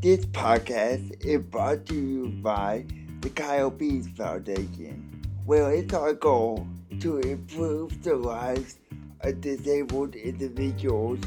[0.00, 2.84] This podcast is brought to you by
[3.20, 5.26] the Kyle Pease Foundation.
[5.44, 6.68] Well, it's our goal
[7.00, 8.78] to improve the lives
[9.22, 11.18] of disabled individuals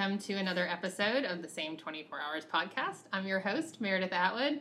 [0.00, 3.00] Welcome to another episode of the Same 24 Hours podcast.
[3.12, 4.60] I'm your host, Meredith Atwood.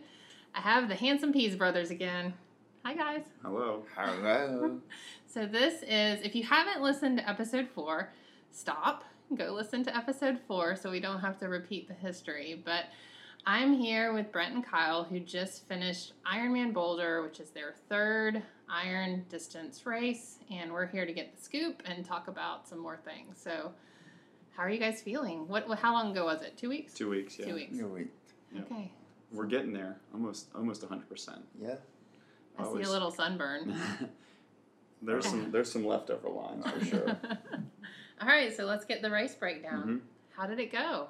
[0.54, 2.34] I have the Handsome Pease brothers again.
[2.84, 3.24] Hi, guys.
[3.42, 3.86] Hello.
[3.96, 4.82] Hello.
[5.28, 8.12] So, this is, if you haven't listened to episode four,
[8.52, 12.62] stop, go listen to episode four so we don't have to repeat the history.
[12.66, 12.88] But
[13.46, 18.44] I'm here with Brent and Kyle, who just finished Ironman Boulder, which is their third
[18.70, 20.40] iron distance race.
[20.52, 23.40] And we're here to get the scoop and talk about some more things.
[23.42, 23.72] So,
[24.60, 25.48] how are you guys feeling?
[25.48, 25.66] What?
[25.80, 26.58] How long ago was it?
[26.58, 26.94] Two weeks.
[26.94, 27.40] Two weeks.
[27.40, 27.46] Yeah.
[27.46, 27.74] Two weeks.
[27.78, 28.08] No, wait.
[28.54, 28.62] Yeah.
[28.64, 28.92] Okay.
[29.32, 29.96] We're getting there.
[30.14, 30.48] Almost.
[30.54, 31.08] Almost 100.
[31.10, 31.76] percent Yeah.
[32.58, 32.90] I see Always.
[32.90, 33.74] a little sunburn.
[35.02, 35.50] There's some.
[35.50, 37.08] There's some leftover lines for sure.
[38.22, 39.84] All right, so let's get the race breakdown.
[39.88, 40.00] Mhm.
[40.36, 41.08] How did it go?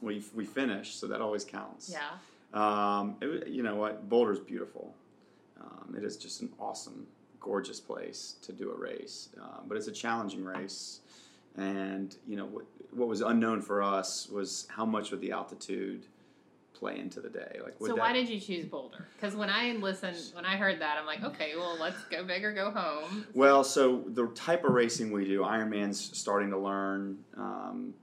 [0.00, 1.90] We we finished, so that always counts.
[1.92, 2.10] Yeah.
[2.54, 3.16] Um.
[3.20, 4.08] It, wa- you know what?
[4.08, 4.94] Boulder's beautiful.
[5.60, 7.08] Um, it is just an awesome,
[7.40, 9.30] gorgeous place to do a race.
[9.42, 11.00] Um, but it's a challenging race,
[11.56, 12.64] and you know what?
[12.90, 16.06] What was unknown for us was how much would the altitude
[16.78, 17.58] play into the day.
[17.62, 19.06] Like, would So that, why did you choose Boulder?
[19.16, 22.44] Because when I listened, when I heard that, I'm like, okay, well, let's go big
[22.44, 23.26] or go home.
[23.34, 27.94] Well, so the type of racing we do, Ironman's starting to learn um,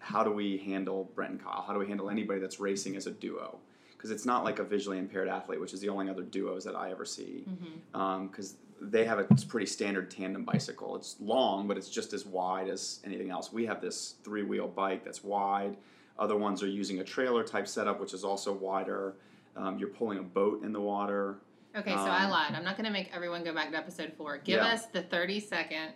[0.00, 1.64] how do we handle Brent and Kyle?
[1.66, 3.58] How do we handle anybody that's racing as a duo?
[3.92, 6.74] Because it's not like a visually impaired athlete, which is the only other duos that
[6.74, 7.44] I ever see.
[7.48, 8.26] Mm-hmm.
[8.26, 8.56] Because
[8.90, 10.96] they have a pretty standard tandem bicycle.
[10.96, 13.52] It's long, but it's just as wide as anything else.
[13.52, 15.76] We have this three wheel bike that's wide.
[16.18, 19.14] Other ones are using a trailer type setup, which is also wider.
[19.56, 21.36] Um, you're pulling a boat in the water.
[21.76, 22.54] Okay, so I Um, lied.
[22.54, 24.36] I'm not going to make everyone go back to episode four.
[24.38, 24.72] Give Yeah.
[24.72, 25.92] us the 30 second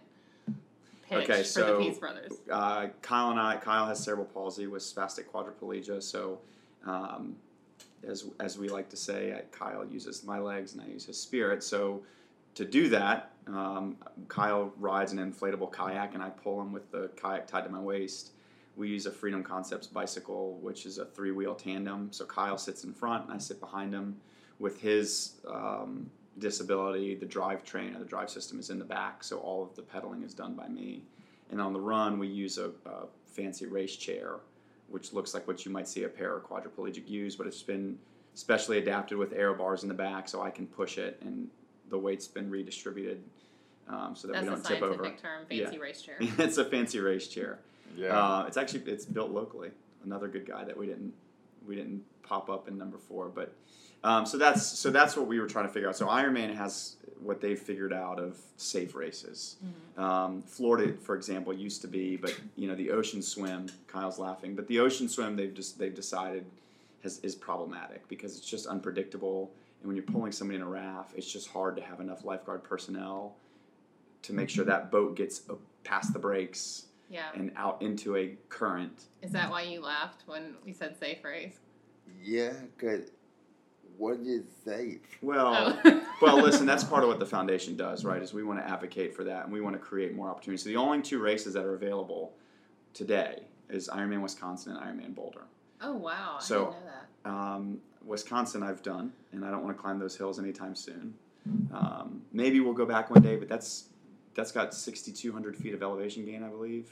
[1.03, 2.33] pitch Okay, for the Pease Brothers.
[2.51, 6.03] uh, Kyle and I, Kyle has cerebral palsy with spastic quadriplegia.
[6.03, 6.41] So,
[6.87, 7.37] um,
[8.07, 11.63] as, as we like to say, Kyle uses my legs and I use his spirit.
[11.63, 12.03] So,
[12.57, 13.97] to do that, um,
[14.29, 17.79] Kyle rides an inflatable kayak and I pull him with the kayak tied to my
[17.79, 18.33] waist.
[18.77, 22.09] We use a Freedom Concepts bicycle, which is a three wheel tandem.
[22.11, 24.17] So, Kyle sits in front and I sit behind him
[24.59, 27.15] with his um, disability.
[27.15, 30.23] The drivetrain or the drive system is in the back, so all of the pedaling
[30.23, 31.03] is done by me.
[31.51, 34.37] And on the run, we use a, a fancy race chair,
[34.89, 37.99] which looks like what you might see a paraplegic use, but it's been
[38.35, 41.49] specially adapted with aero bars in the back, so I can push it, and
[41.91, 43.23] the weight's been redistributed
[43.89, 45.05] um, so that That's we don't tip over.
[45.05, 46.17] scientific term, fancy race chair.
[46.21, 47.59] it's a fancy race chair.
[47.97, 48.19] Yeah.
[48.19, 49.71] Uh, it's actually it's built locally.
[50.05, 51.13] Another good guy that we didn't
[51.67, 53.53] we didn't pop up in number four, but
[54.03, 55.97] um, so that's so that's what we were trying to figure out.
[55.97, 59.57] So Ironman has what they've figured out of safe races.
[59.97, 63.67] Um, Florida, for example, used to be, but you know the ocean swim.
[63.87, 66.45] Kyle's laughing, but the ocean swim they've just they've decided
[67.03, 69.51] has, is problematic because it's just unpredictable.
[69.87, 72.65] And when you're pulling somebody in a raft, it's just hard to have enough lifeguard
[72.65, 73.37] personnel
[74.23, 75.55] to make sure that boat gets uh,
[75.85, 77.29] past the brakes Yeah.
[77.37, 79.05] and out into a current.
[79.23, 81.61] Is that why you laughed when we said safe race?
[82.21, 83.11] yeah, because
[83.97, 84.99] what is safe?
[85.23, 86.03] Well, Oh.
[86.21, 88.21] well, listen, that's part of what the foundation does, right?
[88.21, 90.65] Is we want to advocate for that and we want to create more opportunities.
[90.65, 92.33] So the only two races that are available
[92.93, 95.43] today is Ironman Wisconsin and Ironman Boulder.
[95.81, 96.39] Oh, wow.
[96.41, 97.31] I So- didn't know that.
[97.31, 101.15] Um, Wisconsin, I've done, and I don't want to climb those hills anytime soon.
[101.73, 103.85] Um, maybe we'll go back one day, but that's
[104.35, 106.91] that's got 6,200 feet of elevation gain, I believe,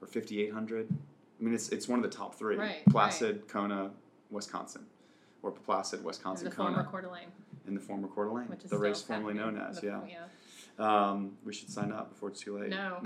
[0.00, 0.88] or 5,800.
[0.90, 3.90] I mean, it's it's one of the top three: Right, Placid, Kona,
[4.30, 4.86] Wisconsin,
[5.42, 7.28] or Placid, Wisconsin, the Kona, former Coeur d'Alene,
[7.66, 9.80] in the former Coeur d'Alene, which is the race formerly known as.
[9.80, 10.24] The- Yeah.
[10.78, 12.70] Um, we should sign up before it's too late.
[12.70, 13.02] No.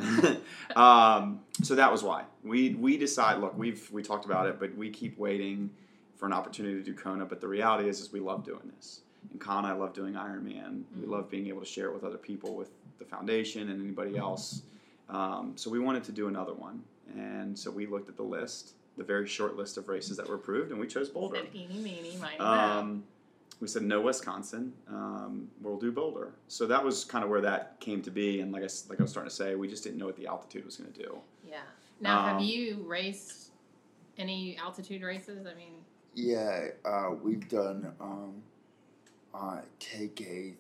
[0.81, 3.39] um, so that was why we we decide.
[3.41, 5.71] Look, we've we talked about it, but we keep waiting
[6.17, 7.25] for an opportunity to do Kona.
[7.27, 9.01] But the reality is, is we love doing this.
[9.31, 10.85] And Con, I love doing Ironman.
[10.99, 11.11] We Mhm.
[11.11, 14.63] love being able to share it with other people, with the foundation and anybody else.
[15.09, 16.83] Um, so we wanted to do another one,
[17.15, 20.35] and so we looked at the list, the very short list of races that were
[20.35, 21.37] approved, and we chose Boulder.
[21.37, 22.39] Said eeny, meeny, miny.
[22.41, 23.05] Um,
[23.61, 24.73] we said no Wisconsin.
[24.89, 26.33] Um, we'll do Boulder.
[26.49, 28.41] So that was kind of where that came to be.
[28.41, 30.27] And like I like I was starting to say, we just didn't know what the
[30.27, 31.19] altitude was going to do.
[31.47, 31.63] Yeah.
[32.01, 33.51] Now, have Um, you raced
[34.19, 35.47] any altitude races?
[35.47, 35.85] I mean,
[36.17, 38.43] Yeah, uh, we've done um,
[39.35, 40.55] uh, KKs,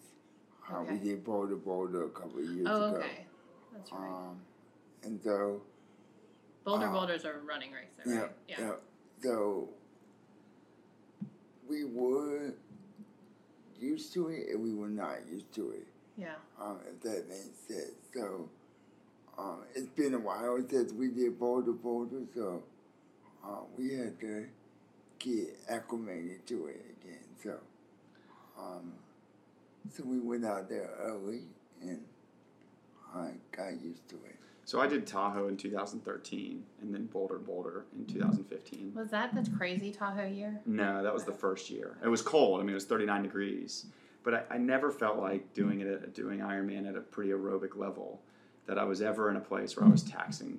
[0.71, 2.97] Uh, We did Bolder Boulder a couple of years Oh, ago.
[2.99, 3.27] okay.
[3.73, 4.09] That's right.
[4.11, 4.41] Um,
[5.03, 5.63] and so,
[6.65, 8.31] Boulder uh, Boulder's are running race, though, yeah, right?
[8.49, 8.73] yeah.
[9.23, 9.71] So,
[11.67, 12.53] we were
[13.81, 15.87] used to it and we were not used to it.
[16.19, 16.35] Yeah.
[16.61, 17.93] um, if that makes sense.
[18.15, 18.49] So
[19.37, 22.63] um, it's been a while since we did Bolder Boulder, so
[23.45, 24.47] um, we had to
[25.19, 27.25] get acclimated to it again.
[27.43, 27.57] So
[28.59, 28.93] um,
[29.95, 31.43] so we went out there early
[31.81, 32.01] and
[33.15, 34.37] I got used to it.
[34.65, 38.95] So I did Tahoe in 2013, and then Bolder Boulder in 2015.
[38.97, 40.61] Was that the crazy Tahoe year?
[40.67, 41.97] No, that was the first year.
[42.03, 42.59] It was cold.
[42.59, 43.87] I mean, it was 39 degrees.
[44.25, 47.77] But I, I never felt like doing it, at, doing Ironman at a pretty aerobic
[47.77, 48.21] level,
[48.67, 50.59] that I was ever in a place where I was taxing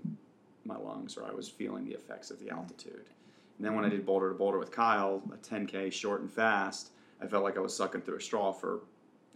[0.63, 3.09] my lungs or I was feeling the effects of the altitude.
[3.57, 6.91] And then when I did Boulder to Boulder with Kyle, a 10K short and fast,
[7.21, 8.81] I felt like I was sucking through a straw for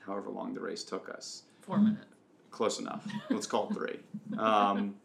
[0.06, 1.44] however long the race took us.
[1.62, 2.06] Four minutes.
[2.52, 3.08] Close enough.
[3.30, 4.00] Let's call it three.
[4.38, 4.96] Um,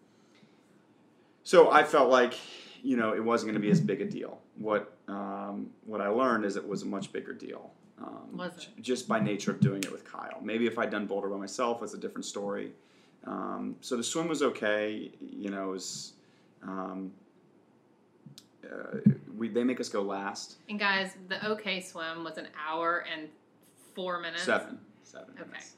[1.45, 2.35] so I felt like,
[2.83, 4.41] you know, it wasn't going to be as big a deal.
[4.57, 7.71] What um, what I learned is it was a much bigger deal.
[8.03, 8.83] Um, Was it?
[8.83, 10.41] Just by nature of doing it with Kyle.
[10.43, 12.73] Maybe if I'd done Boulder by myself, it's a different story.
[13.25, 15.13] Um, so the swim was okay.
[15.21, 16.13] You know, it was.
[18.71, 20.57] Uh, we, they make us go last.
[20.69, 23.29] And guys, the OK swim was an hour and
[23.95, 24.45] four minutes.
[24.45, 24.79] Seven.
[25.05, 25.35] Seven.
[25.39, 25.49] Okay.
[25.49, 25.77] minutes.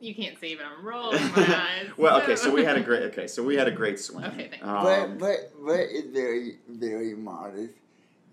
[0.00, 1.42] You can't see, but I'm rolling my
[1.82, 1.90] eyes.
[1.96, 4.24] well, okay, so we had a great okay, so we had a great swim.
[4.26, 4.64] Okay, thank.
[4.64, 7.74] Um, but but but it's very very modest,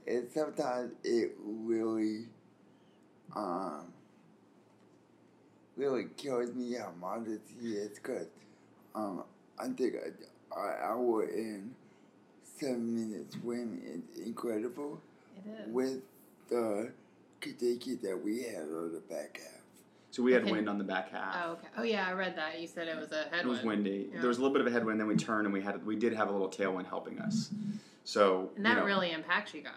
[0.05, 2.25] and sometimes it really
[3.35, 3.91] um
[5.75, 8.27] really kills me how modest he is because
[8.93, 9.23] um
[9.59, 11.73] I think I I, I hour and
[12.59, 15.01] seven minutes swim is incredible
[15.37, 15.73] It is.
[15.73, 16.01] with
[16.49, 16.91] the
[17.41, 19.61] Kadeki that we had on the back half.
[20.11, 20.51] so we had Okay.
[20.53, 21.35] wind on the back half.
[21.43, 21.67] Oh, okay.
[21.77, 22.59] Oh, yeah, I read that.
[22.61, 23.41] You said it was a headwind.
[23.45, 24.09] It was windy.
[24.13, 24.19] Yeah.
[24.21, 25.95] There was a little bit of a headwind, then we turned and we had we
[25.97, 27.51] did have a little tailwind helping us.
[28.05, 29.73] So And you that know, really impacts you guys.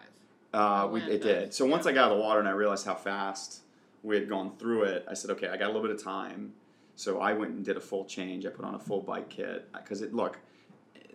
[0.54, 1.46] uh, we, wind it did.
[1.46, 1.56] does.
[1.56, 1.90] So once Yeah.
[1.90, 3.62] I got out of the water and I realized how fast
[4.04, 6.52] we had gone through it, I said, okay, I got a little bit of time.
[6.94, 8.46] So I went and did a full change.
[8.46, 10.38] I put on a full bike kit because it look,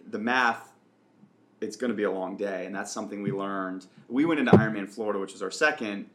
[0.10, 0.73] the math.
[1.64, 3.86] It's going to be a long day, and that's something we learned.
[4.10, 6.06] We went into Ironman Florida, which was our second.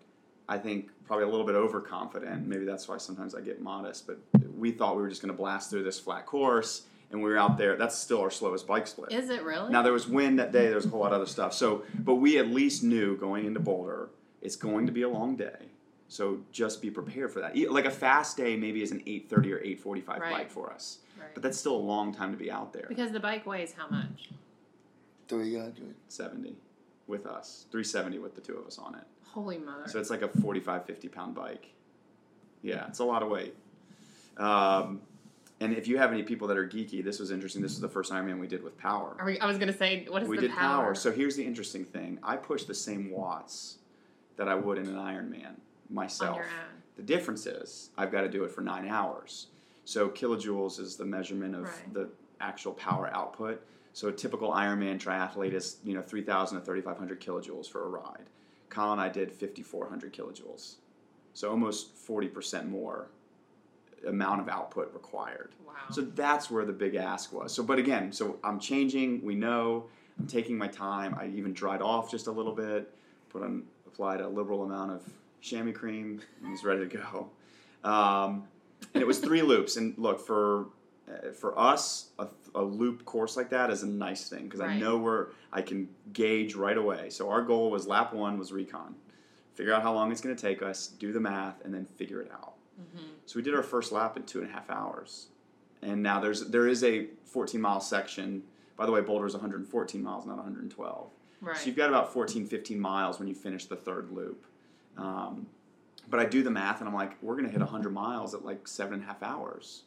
[0.49, 2.47] I think probably a little bit overconfident.
[2.47, 4.07] Maybe that's why sometimes I get modest.
[4.07, 4.19] But
[4.57, 7.39] we thought we were just going to blast through this flat course, and we were
[7.39, 7.77] out there.
[7.77, 9.11] That's still our slowest bike split.
[9.13, 9.71] Is it really?
[9.73, 10.67] Now there was wind that day.
[10.67, 11.55] There was a whole lot of other stuff.
[11.55, 14.11] So, but we at least knew going into Boulder,
[14.43, 15.57] it's going to be a long day.
[16.09, 17.57] So just be prepared for that.
[17.71, 20.33] Like a fast day, maybe is an eight thirty or eight forty five Right.
[20.33, 21.29] bike for us, Right.
[21.35, 22.87] but that's still a long time to be out there.
[22.89, 24.29] because the bike weighs how much?
[25.29, 25.95] Three hundred.
[26.09, 26.57] Seventy
[27.07, 29.05] with us, three seventy with the two of us on it.
[29.27, 29.87] Holy mother.
[29.89, 31.69] So it's like a 45, 50 pound bike.
[32.63, 33.55] Yeah, it's a lot of weight.
[34.39, 35.03] Um,
[35.61, 37.61] and if you have any people that are geeky, this was interesting.
[37.61, 39.17] This was the first Ironman we did with power.
[39.19, 40.85] Are we, I was going to say, what is we the did power?
[40.85, 40.95] power.
[40.95, 43.79] So here's the interesting thing: I push the same watts
[44.37, 45.57] that I would in an Ironman
[45.91, 46.31] myself.
[46.31, 46.83] on your own.
[46.97, 49.49] The difference is I've got to do it for nine hours.
[49.85, 51.95] So kilojoules is the measurement of Right.
[51.95, 52.09] the
[52.41, 53.63] actual power output.
[53.99, 58.31] So a typical Ironman triathlete is you know 3,000 to 3,500 kilojoules for a ride.
[58.69, 60.77] Colin and I did 5,400 kilojoules,
[61.35, 63.09] so almost 40% more
[64.07, 65.51] amount of output required.
[65.67, 65.73] Wow.
[65.91, 67.53] So that's where the big ask was.
[67.53, 69.21] So, but again, so I'm changing.
[69.25, 69.87] We know
[70.17, 71.17] I'm taking my time.
[71.19, 72.95] I even dried off just a little bit,
[73.31, 75.03] put on applied a liberal amount of
[75.41, 77.31] chamois cream, and was ready to go.
[77.83, 78.47] Um,
[78.95, 79.77] and it was three loops.
[79.77, 80.67] And look for
[81.35, 84.99] for us, a, a loop course like that is a nice thing because I know
[84.99, 87.11] where I can gauge right away.
[87.11, 88.95] So our goal was lap one was recon,
[89.55, 92.21] figure out how long it's going to take us, do the math, and then figure
[92.21, 92.55] it out.
[92.81, 93.05] Mhm.
[93.27, 95.29] So we did our first lap in two and a half hours,
[95.83, 98.43] and now there's there is a 14 mile section.
[98.77, 101.11] By the way, Boulder is 114 miles, not 112.
[101.41, 101.57] Right.
[101.57, 104.45] So you've got about 14, 15 miles when you finish the third loop.
[104.97, 105.47] Um,
[106.11, 108.45] but I do the math, and I'm like, we're going to hit 100 miles at
[108.45, 109.83] like seven and a half hours.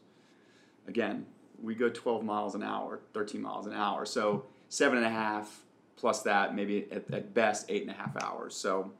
[0.87, 1.25] Again,
[1.61, 4.05] we go 12 miles an hour, 13 miles an hour.
[4.05, 5.61] So seven and a half
[5.95, 8.55] plus that, maybe at, at best eight and a half hours.
[8.55, 8.91] So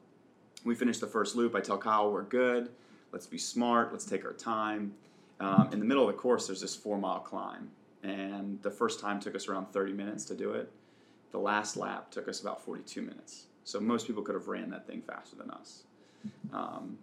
[0.64, 1.54] we finish the first loop.
[1.54, 2.70] I tell Kyle we're good.
[3.10, 3.92] Let's be smart.
[3.92, 4.94] Let's take our time.
[5.40, 7.70] Um, in the middle of the course, there's this four mile climb,
[8.04, 10.70] and the first time took us around 30 minutes to do it.
[11.32, 13.46] The last lap took us about 42 minutes.
[13.64, 15.82] So most people could have ran that thing faster than us.
[16.52, 16.98] Um,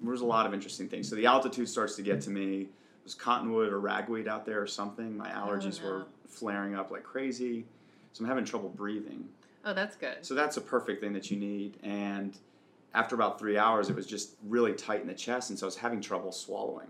[0.00, 1.08] there was a lot of interesting things.
[1.08, 2.68] So the altitude starts to get to me.
[3.02, 5.16] It was cottonwood or ragweed out there or something.
[5.16, 5.92] My allergies oh, no.
[5.92, 7.64] were flaring up like crazy.
[8.12, 9.28] So I'm having trouble breathing.
[9.64, 10.18] oh, that's good.
[10.22, 11.78] So that's a perfect thing that you need.
[11.82, 12.38] And
[12.94, 15.68] after about three hours, it was just really tight in the chest, and so I
[15.68, 16.88] was having trouble swallowing.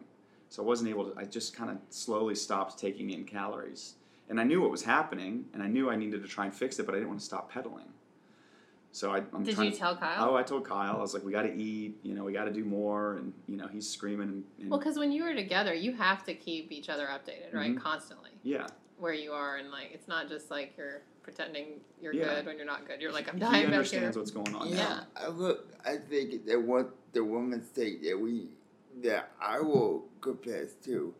[0.49, 1.19] So I wasn't able to.
[1.19, 3.95] I just kind of slowly stopped taking in calories,
[4.29, 6.79] and I knew what was happening, and I knew I needed to try and fix
[6.79, 7.87] it, but I didn't want to stop pedaling.
[8.95, 10.31] So I, I'm Did you to- tell Kyle?
[10.31, 10.97] Oh, I told Kyle.
[10.97, 11.97] I was like, "We got to eat.
[12.03, 14.29] You know, we got to do more." And you know, he's screaming.
[14.29, 17.55] And, and Well, because when you were together, you have to keep each other updated,
[17.55, 17.75] right?
[17.75, 17.81] Mhm.
[17.81, 18.31] Constantly.
[18.43, 18.67] yeah,
[18.99, 22.35] Where you are, and like, it's not just like you're pretending you're Yeah.
[22.35, 23.01] good when you're not good.
[23.01, 23.75] You're like, I'm he dying back here.
[23.77, 24.69] understands what's going on.
[24.69, 25.07] Yeah, now.
[25.17, 25.69] I look.
[25.87, 28.49] I think that what the one mistake that we
[29.03, 31.15] that I will confess to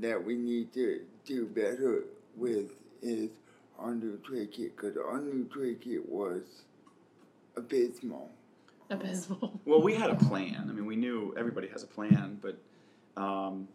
[0.00, 2.02] that we need to do better
[2.36, 3.30] with is
[3.78, 6.42] our new tray kit because our new tray kit was
[7.56, 8.30] abysmal.
[8.90, 9.60] Abysmal.
[9.64, 10.66] Well, we had a plan.
[10.68, 12.58] I mean, we knew everybody has a plan, but
[13.20, 13.68] um,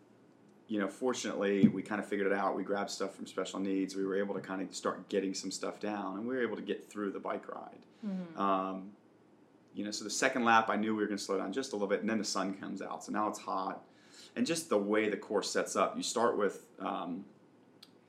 [0.67, 2.55] you know, fortunately, we kind of figured it out.
[2.55, 3.96] We grabbed stuff from special needs.
[3.96, 6.57] We were able to kind of start getting some stuff down, and we were able
[6.57, 7.79] to get through the bike ride.
[8.05, 8.39] Mhm.
[8.39, 8.91] Um,
[9.74, 11.72] you know, so the second lap, I knew we were going to slow down just
[11.72, 13.03] a little bit, and then the sun comes out.
[13.03, 13.81] So now it's hot,
[14.36, 17.24] and just the way the course sets up, you start with um,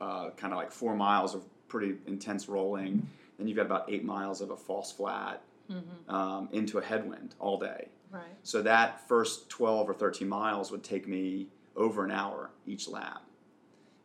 [0.00, 3.06] uh, kind of like four miles of pretty intense rolling,
[3.38, 6.12] then you've got about eight miles of a false flat Mhm.
[6.12, 7.88] um, into a headwind all day.
[8.10, 8.22] Right.
[8.42, 13.22] So that first 12 or 13 miles would take me over an hour each lap.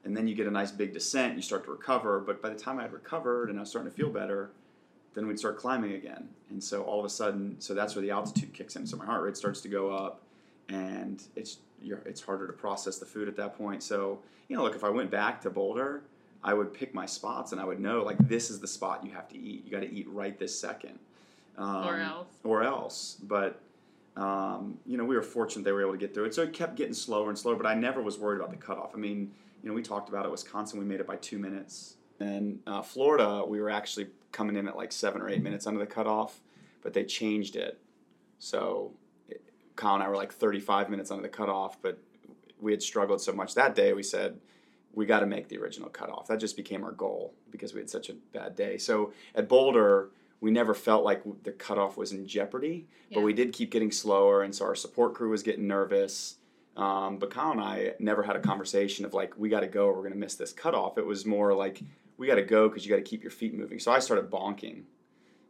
[0.04, 2.60] And then you get a nice big descent, you start to recover, but by the
[2.60, 4.52] time I had recovered and I was starting to feel better,
[5.14, 6.28] then we'd start climbing again.
[6.50, 8.86] And so all of a sudden, so that's where the altitude kicks in.
[8.86, 10.22] So my heart rate starts to go up
[10.70, 13.84] and it's you're, it's harder to process the food at that point.
[13.84, 16.02] So, you know, look, if I went back to Boulder,
[16.44, 19.12] I would pick my spots and I would know like this is the spot you
[19.12, 19.64] have to eat.
[19.66, 21.00] You got to eat right this second.
[21.58, 22.28] Um, Or else.
[22.44, 23.18] Or else.
[23.22, 23.62] But
[24.16, 26.36] um, you know, we were fortunate they were able to get through it.
[26.36, 28.92] So it kept getting slower and slower, but I never was worried about the cutoff.
[28.94, 29.32] I mean,
[29.62, 30.32] you know, we talked about it.
[30.32, 31.96] Wisconsin, we made it by two minutes.
[32.20, 35.80] And uh, Florida, we were actually coming in at like seven or eight minutes under
[35.80, 36.42] the cutoff,
[36.82, 37.80] but they changed it.
[38.40, 38.92] So
[39.30, 39.42] it,
[39.76, 41.98] Kyle and I were like 35 minutes under the cutoff, but
[42.60, 44.40] we had struggled so much that day, we said,
[44.94, 46.28] we got to make the original cutoff.
[46.28, 48.78] That just became our goal because we had such a bad day.
[48.78, 50.10] So at Boulder,
[50.44, 54.44] we never felt like the cutoff was in jeopardy, but we did keep getting slower,
[54.44, 56.36] and so our support crew was getting nervous.
[56.76, 59.88] Um, but Kyle and I never had a conversation of like, we got to go,
[59.88, 60.98] we're going to miss this cutoff.
[60.98, 61.82] It was more like,
[62.18, 63.80] we got to go because you got to keep your feet moving.
[63.80, 64.82] So I started bonking.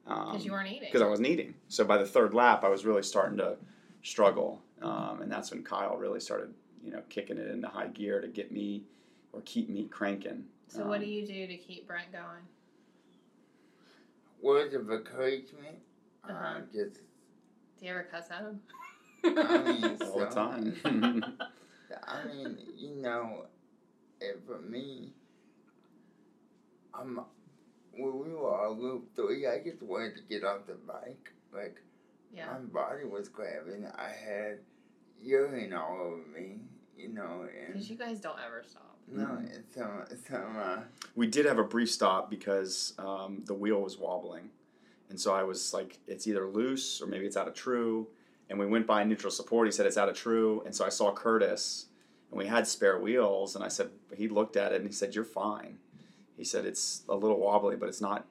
[0.05, 0.81] Because Um, you weren't eating.
[0.89, 1.55] because I wasn't eating.
[1.69, 3.57] So by the third lap, I was really starting to
[4.03, 8.21] struggle, um, and that's when Kyle really started, you know, kicking it into high gear
[8.21, 8.83] to get me
[9.31, 10.43] or keep me cranking.
[10.67, 12.43] So what Um, do you do to keep Brent going?
[14.43, 15.77] Words of encouragement.
[16.27, 16.59] uh Uh-huh.
[16.73, 16.95] just
[17.79, 18.59] Do you ever cuss at him?
[19.23, 20.75] I mean, all the time?
[22.07, 23.45] I mean, you know,
[24.19, 25.13] and for me,
[26.93, 27.21] I'm
[27.93, 31.31] when we were on Loop Three, I just wanted to get off the bike.
[31.53, 31.77] Like
[32.33, 32.47] yeah.
[32.47, 33.85] my body was cramping.
[33.97, 34.59] I had
[35.21, 36.59] urine all over me,
[36.97, 38.92] you know, and Because you guys don't ever stop.
[39.11, 40.77] No, and some some uh,
[41.15, 44.49] we did have a brief stop because um, the wheel was wobbling,
[45.09, 48.07] and so I was like, it's either loose or maybe it's out of true.
[48.49, 49.67] And we went by neutral support.
[49.67, 51.87] He said it's out of true, and so I saw Curtis,
[52.29, 55.15] and we had spare wheels, and I said he looked at it and he said
[55.15, 55.77] you're fine.
[56.37, 58.25] He said it's a little wobbly, but it's not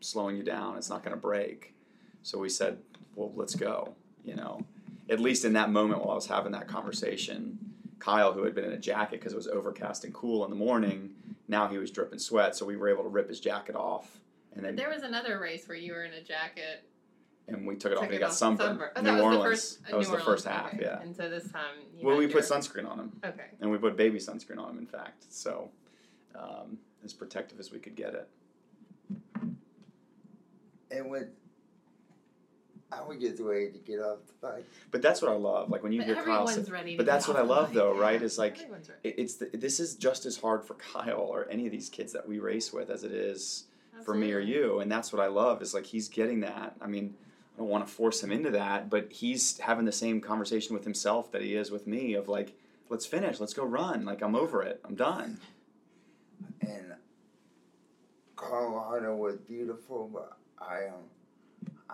[0.00, 0.76] slowing you down.
[0.76, 1.74] It's not going to break.
[2.22, 2.78] So we said,
[3.14, 3.94] well, let's go.
[4.24, 4.64] You know,
[5.10, 7.71] at least in that moment while I was having that conversation,
[8.02, 10.56] Kyle, who had been in a jacket because it was overcast and cool in the
[10.56, 11.10] morning,
[11.46, 12.56] now he was dripping sweat.
[12.56, 14.18] So we were able to rip his jacket off,
[14.54, 16.82] and then There was another race where you were in a jacket.
[17.46, 18.70] and we took it off and he got sunburned.
[18.80, 18.90] sunburn.
[18.96, 19.42] Oh, New that was Orleans.
[19.44, 19.78] the first.
[19.86, 20.66] uh, that was New the first half.
[20.74, 20.78] okay.
[20.82, 21.00] Yeah.
[21.00, 21.76] And so this time.
[21.96, 23.46] You Well, we put sunscreen on him, Okay.
[23.60, 24.78] and we put baby sunscreen on him.
[24.78, 25.70] In fact, so
[26.34, 28.28] um, as protective as we could get it.
[30.90, 31.26] it was.
[32.98, 34.64] I was the way to get off the bike.
[34.90, 35.70] But that's what I love.
[35.70, 36.90] Like when you But hear Kyle everyone's say, ready.
[36.92, 37.74] To but that's get what I off the love, bike.
[37.74, 40.74] though, right, Yeah, is like- everyone's it- it's the, this is just as hard for
[40.74, 43.64] Kyle or any of these kids that we race with as it is
[44.04, 44.80] for me or you.
[44.80, 46.74] And that's what I love is like he's getting that.
[46.80, 47.14] I mean,
[47.54, 50.84] I don't want to force him into that, but he's having the same conversation with
[50.84, 52.54] himself that he is with me of like,
[52.88, 54.04] let's finish, let's go run.
[54.04, 55.38] Like I'm over it, I'm done.
[56.60, 56.94] and
[58.36, 61.04] Colorado was beautiful, but I um,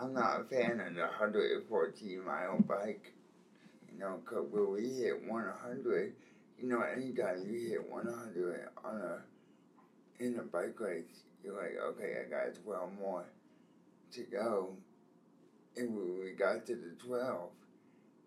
[0.01, 3.13] I'm not a fan of the 114 mile bike.
[3.93, 6.15] You know, 'cause when we hit 100,
[6.59, 9.25] you know, anytime you hit 100 on a
[10.21, 13.25] in a bike race, you're like, okay, I got 12 more
[14.13, 14.77] to go.
[15.77, 17.51] And when we got to the 12,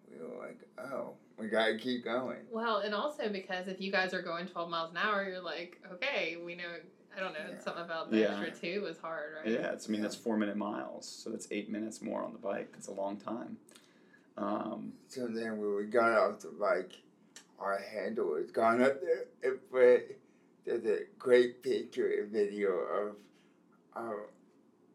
[0.09, 2.47] we were like, oh, we gotta keep going.
[2.49, 5.81] Well, and also because if you guys are going 12 miles an hour, you're like,
[5.91, 6.79] okay, we know
[7.15, 7.39] I don't know.
[7.49, 7.59] Yeah.
[7.59, 8.39] Something about the Yeah.
[8.41, 9.51] extra two was hard, right?
[9.53, 12.39] Yeah, it's I mean that's four minute miles, so that's eight minutes more on the
[12.39, 12.73] bike.
[12.77, 13.57] It's a long time.
[14.37, 16.93] Um, So then when we got off the bike,
[17.59, 19.25] our handle was gone up there.
[19.43, 20.15] And Fred,
[20.65, 23.15] there's a great picture and video of
[23.95, 24.29] our,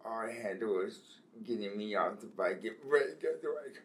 [0.05, 1.01] our handle was
[1.45, 2.65] getting me off the bike.
[2.65, 3.83] And Fred just like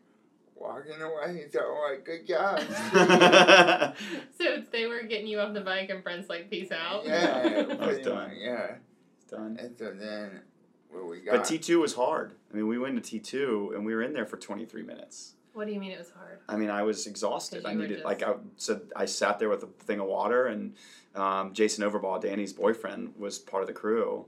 [0.62, 1.44] walking away.
[1.46, 2.62] He's all like, good job.
[4.40, 8.00] So they were getting you off the bike, and Brent's like, "Peace out." yeah, was
[8.00, 8.32] done.
[8.38, 8.76] Yeah,
[9.18, 9.58] it's done.
[9.60, 10.42] And so then
[10.90, 12.34] when we got But T two was hard.
[12.52, 14.84] I mean, we went to T two and we were in there for twenty three
[14.84, 15.34] minutes.
[15.54, 16.40] What do you mean it was hard?
[16.48, 17.66] I mean, I was exhausted.
[17.66, 20.74] I needed just- like I so I sat there with a thing of water, and
[21.16, 24.26] um, Jason Overball, Danny's boyfriend, was part of the crew.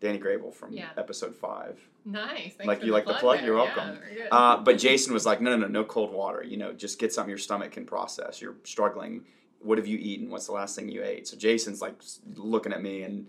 [0.00, 0.90] Danny Grable from Yeah.
[0.98, 1.80] episode five.
[2.06, 2.54] Nice.
[2.54, 3.46] Thanks Like, you like the plug there.
[3.46, 3.98] You're welcome.
[4.14, 4.28] good.
[4.30, 6.42] Uh, but Jason was like, no, no, no, no cold water.
[6.42, 8.40] You know, just get something your stomach can process.
[8.40, 9.24] You're struggling.
[9.60, 10.30] What have you eaten?
[10.30, 11.26] What's the last thing you ate?
[11.26, 12.00] So Jason's like
[12.36, 13.26] looking at me and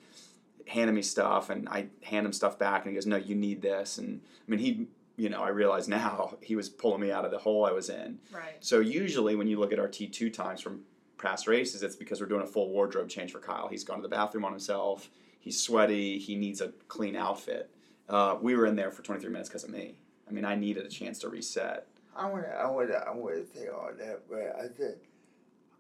[0.68, 3.62] handing me stuff, and I hand him stuff back, and he goes, no, you need
[3.64, 3.98] this.
[3.98, 7.32] And I mean, he, you know, I realize now he was pulling me out of
[7.32, 8.20] the hole I was in.
[8.32, 8.58] right.
[8.60, 10.82] So usually when you look at our T2 times from
[11.18, 13.68] past races, it's because we're doing a full wardrobe change for Kyle.
[13.68, 15.10] He's gone to the bathroom on himself.
[15.40, 16.20] He's sweaty.
[16.20, 17.72] He needs a clean outfit.
[18.10, 19.96] Uh, we were in there for 23 minutes because of me.
[20.28, 21.88] I mean, I needed a chance to reset.
[22.16, 24.98] I want to, I want to, I want to say all that, but I said,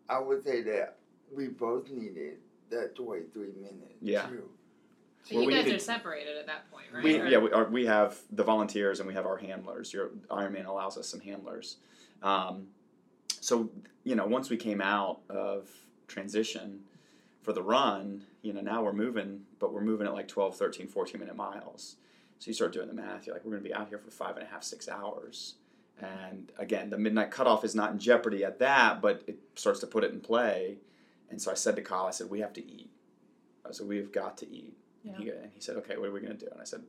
[0.09, 0.97] I would say that
[1.35, 2.37] we both needed
[2.69, 3.81] that 23 minutes.
[4.01, 4.23] Yeah.
[4.27, 4.49] Too.
[5.23, 7.03] So Well, you guys needed- are separated at that point, right?
[7.03, 9.91] We, Or- yeah, we, are, we have the volunteers and we have our handlers.
[9.93, 11.77] Your Ironman allows us some handlers.
[12.21, 12.67] Um,
[13.39, 13.69] so
[14.03, 15.69] you know, once we came out of
[16.07, 16.81] transition
[17.41, 20.87] for the run, you know, now we're moving, but we're moving at like 12, 13,
[20.87, 21.97] 14 minute miles.
[22.39, 23.25] So you start doing the math.
[23.25, 25.55] You're like, we're going to be out here for five and a half, six hours.
[25.99, 29.87] And again, the midnight cutoff is not in jeopardy at that, but it starts to
[29.87, 30.77] put it in play.
[31.29, 32.91] And so I said to Kyle, I said, we have to eat.
[33.67, 34.77] I said, we've got to eat.
[35.03, 35.13] Yeah.
[35.13, 36.51] And, he, and he said, okay, what are we going to do?
[36.51, 36.83] And I said,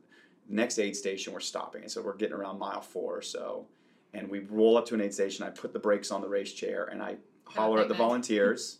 [0.47, 1.81] next aid station, we're stopping.
[1.81, 3.65] And so we're getting around mile four or so.
[4.13, 5.45] And we roll up to an aid station.
[5.45, 8.77] I put the brakes on the race chair and I holler at the volunteers.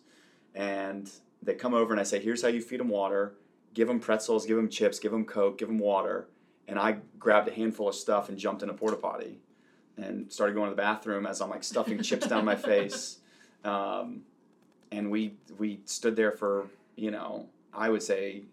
[0.56, 1.10] and
[1.42, 3.36] they come over and I say, here's how you feed them water.
[3.74, 6.28] Give them pretzels, give them chips, give them Coke, give them water.
[6.70, 9.40] And I grabbed a handful of stuff and jumped in a porta potty
[9.98, 13.18] and started going to the bathroom as I'm like stuffing chips down my face.
[13.66, 14.22] Um,
[14.92, 18.44] and we we stood there for you know I would say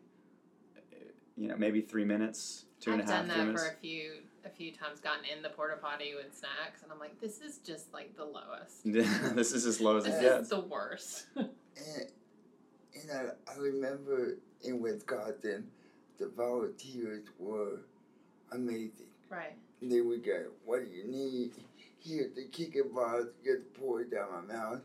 [1.37, 3.63] you know maybe three minutes, two and a I've done that minutes.
[3.63, 4.13] for a few
[4.45, 5.01] a few times.
[5.01, 8.25] Gotten in the porta potty with snacks, and I'm like, this is just like the
[8.25, 8.83] lowest.
[9.37, 10.49] this is as low as This it is gets.
[10.49, 11.27] the worst.
[11.37, 11.49] And,
[12.95, 15.67] and I, I remember in Wisconsin,
[16.19, 17.81] the volunteers were
[18.53, 19.07] amazing.
[19.31, 19.55] right.
[19.83, 21.53] They we go, what do you need?
[22.03, 24.81] Here's the kicking balls, get the poured down my mouth.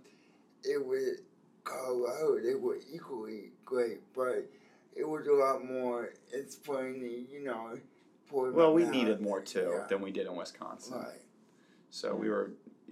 [0.63, 1.19] It was
[1.63, 4.50] Colorado, they were equally great, but
[4.95, 7.78] it was a lot more explaining, you know,
[8.30, 8.91] pouring Well, we mouth.
[8.91, 9.88] needed more too Yeah.
[9.88, 10.97] than we did in Wisconsin.
[11.00, 11.21] Right.
[11.89, 12.52] So we were,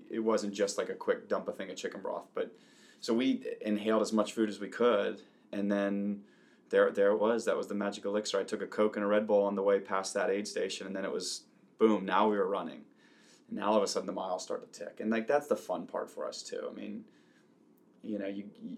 [0.09, 2.51] it wasn't just like a quick dump a thing of chicken broth, but
[3.01, 6.23] so we inhaled as much food as we could, and then
[6.69, 7.45] there there it was.
[7.45, 8.39] That was the magic elixir.
[8.39, 10.87] I took a Coke and a Red Bull on the way past that aid station,
[10.87, 11.43] and then it was
[11.77, 12.05] boom.
[12.05, 12.81] Now we were running,
[13.49, 15.55] and now all of a sudden the miles start to tick, and like that's the
[15.55, 16.67] fun part for us too.
[16.69, 17.03] I mean,
[18.03, 18.45] you know, you.
[18.61, 18.77] you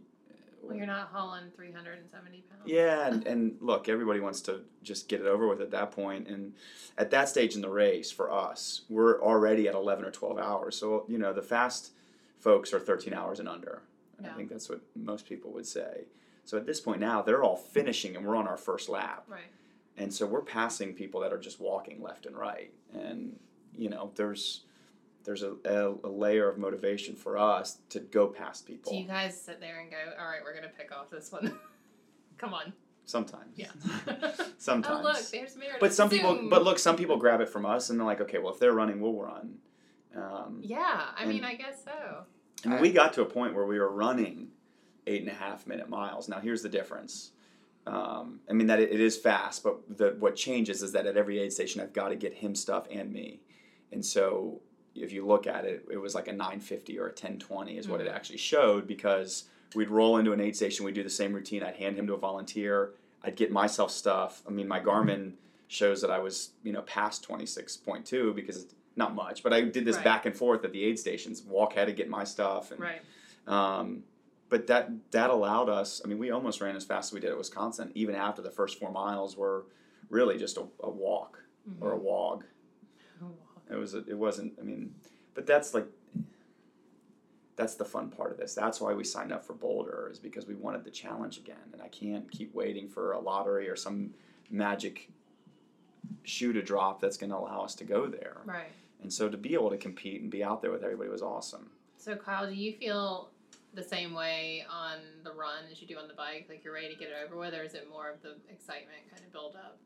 [0.64, 2.62] Well, you're not hauling 370 pounds.
[2.66, 6.28] yeah, and, and look, everybody wants to just get it over with at that point.
[6.28, 6.54] And
[6.98, 10.76] at that stage in the race, for us, we're already at 11 or 12 hours.
[10.76, 11.92] So, you know, the fast
[12.40, 13.82] folks are 13 hours and under.
[14.18, 14.34] And Yeah.
[14.34, 16.06] I think that's what most people would say.
[16.46, 19.24] So at this point now, they're all finishing and we're on our first lap.
[19.28, 19.42] Right.
[19.98, 22.72] And so we're passing people that are just walking left and right.
[22.94, 23.38] And,
[23.78, 24.62] you know, there's.
[25.24, 28.92] There's a, a, a layer of motivation for us to go past people.
[28.92, 31.54] Do you guys sit there and go, all right, we're gonna pick off this one?
[32.40, 32.74] Come on.
[33.06, 33.56] Sometimes.
[33.56, 33.68] Yeah.
[34.58, 35.00] Sometimes.
[35.00, 35.80] Oh look, there's Meredith.
[35.80, 38.40] But some people, but look, some people grab it from us and they're like, okay,
[38.40, 39.60] well, if they're running, we'll run.
[40.16, 42.24] Um, Yeah, I mean, I guess so.
[42.64, 44.48] and we got to a point where we were running
[45.08, 46.30] eight and a half minute miles.
[46.30, 47.32] Now, here's the difference.
[47.88, 51.18] Um, I mean that it, it is fast, but the, what changes is that at
[51.18, 53.40] every aid station, I've got to get him stuff and me.
[53.92, 54.62] And so,
[54.94, 58.02] if you look at it, it was like a 950 or a 1020 is what
[58.02, 58.14] it Mhm.
[58.14, 61.64] actually showed because we'd roll into an aid station, we'd do the same routine.
[61.64, 62.92] I'd hand him to a volunteer.
[63.24, 64.44] I'd get myself stuff.
[64.48, 65.34] I mean, my Garmin
[65.70, 69.86] shows that I was, you know, past 26.2 because it's not much, but I did
[69.86, 70.04] this Right.
[70.06, 72.72] back and forth at the aid stations, walk ahead to get my stuff.
[72.72, 73.02] And, Right.
[73.48, 74.04] um,
[74.52, 76.02] but that that allowed us.
[76.06, 78.52] I mean, we almost ran as fast as we did at Wisconsin, even after the
[78.52, 79.66] first four miles were
[80.10, 81.40] really just a, a walk
[81.80, 82.06] or a Mm-hmm.
[82.06, 82.44] wog.
[83.72, 83.94] It was.
[83.96, 84.54] A, it wasn't.
[84.60, 84.94] I mean,
[85.34, 85.88] but that's like.
[87.56, 88.54] that's the fun part of this.
[88.54, 91.82] That's why we signed up for Boulder is because we wanted the challenge again, and
[91.82, 94.14] I can't keep waiting for a lottery or some
[94.50, 95.10] magic
[96.24, 98.38] shoe to drop that's going to allow us to go there.
[98.46, 98.72] Right.
[99.02, 101.70] And so to be able to compete and be out there with everybody was awesome.
[101.98, 103.30] So Kyle, do you feel
[103.74, 106.48] the same way on the run as you do on the bike?
[106.50, 109.00] Like you're ready to get it over with, or is it more of the excitement
[109.10, 109.78] kind of build up?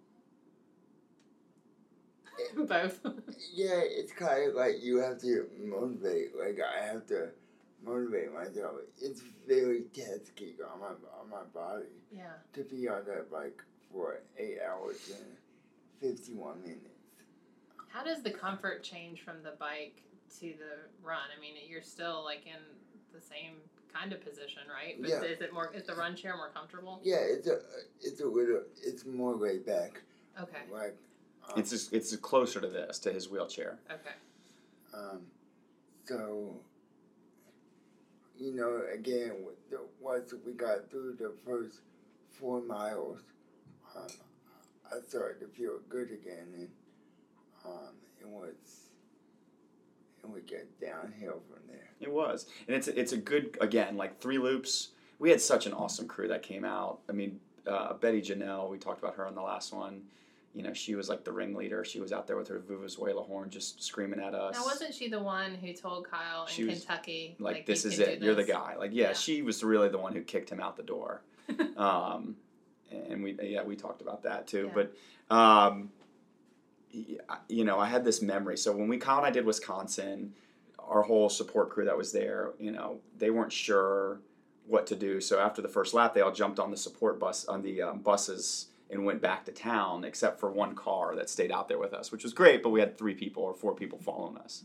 [2.68, 3.00] Both.
[3.54, 6.38] Yeah, it's kind of like you have to motivate.
[6.38, 7.30] Like I have to
[7.84, 8.76] motivate myself.
[9.02, 12.34] It's very tasking on my on my body yeah.
[12.54, 15.38] to be on that bike for eight hours and
[16.02, 16.90] fifty one minutes.
[17.88, 20.04] How does the comfort change from the bike
[20.40, 21.28] to the run?
[21.36, 22.60] I mean, you're still like in
[23.14, 23.56] the same
[23.96, 24.96] kind of position, right?
[25.00, 25.22] But Yeah.
[25.24, 25.72] is it more?
[25.74, 27.00] Is the run chair more comfortable?
[27.04, 27.62] Yeah, it's a
[28.02, 30.02] it's a little it's more laid back.
[30.42, 30.64] Okay.
[30.72, 30.96] Like
[31.48, 33.80] um, It's just, it's closer to this to his wheelchair.
[33.90, 34.16] Okay.
[34.94, 35.22] Um,
[36.06, 36.60] so,
[38.38, 41.80] you know, again, with the, once we got through the first
[42.32, 43.20] four miles,
[43.96, 44.08] um,
[44.92, 46.70] I started to feel good again, and
[47.66, 48.85] um, it was,
[50.26, 51.90] and we get downhill from there.
[52.02, 54.90] It was, and it's it's a good again like three loops.
[55.20, 57.00] We had such an awesome crew that came out.
[57.10, 60.02] I mean, uh, Betty Janelle, we talked about her on the last one.
[60.54, 61.84] You know, she was like the ringleader.
[61.86, 64.56] She was out there with her vuvuzela horn, just screaming at us.
[64.56, 68.00] Now, wasn't she the one who told Kyle in She was Kentucky, like, this is
[68.00, 68.20] it.
[68.20, 68.76] do You're the guy.
[68.78, 69.14] Like, yeah, Yeah.
[69.14, 71.22] she was really the one who kicked him out the door.
[71.78, 72.36] um,
[72.92, 74.72] and we yeah we talked about that too.
[74.76, 74.84] Yeah.
[75.30, 76.05] But um, y-
[77.48, 78.58] you know, I had this memory.
[78.58, 80.34] So when we Kyle and I did Wisconsin,
[80.80, 84.20] our whole support crew that was there, you know, they weren't sure
[84.68, 85.22] what to do.
[85.22, 88.00] So after the first lap, they all jumped on the support bus on the um,
[88.00, 91.94] buses and went back to town, except for one car that stayed out there with
[91.94, 92.62] us, which was great.
[92.62, 94.64] But we had three people or four people following us.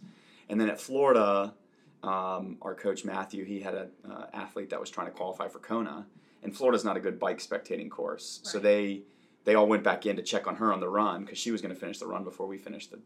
[0.48, 1.54] And then at Florida,
[2.02, 5.58] um, our coach Matthew, he had an uh, athlete that was trying to qualify for
[5.58, 6.06] Kona,
[6.42, 9.02] and Florida's not a good bike spectating course, so they
[9.44, 11.60] they all went back in to check on her on the run because she was
[11.62, 12.98] going to finish the run before we finished the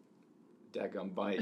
[0.78, 1.40] daggum bike.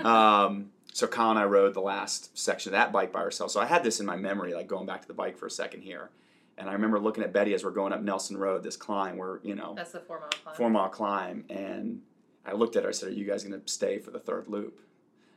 [0.04, 3.52] um, so Kyle and I rode the last section of that bike by ourselves.
[3.52, 5.50] So I had this in my memory, like going back to the bike for a
[5.50, 6.10] second here,
[6.58, 9.40] and I remember looking at Betty as we're going up Nelson Road, this climb where
[9.42, 10.56] you know That's the four mile climb.
[10.56, 12.02] four mile climb, and
[12.44, 12.88] I looked at her.
[12.88, 14.80] I said, "Are you guys going to stay for the third loop?"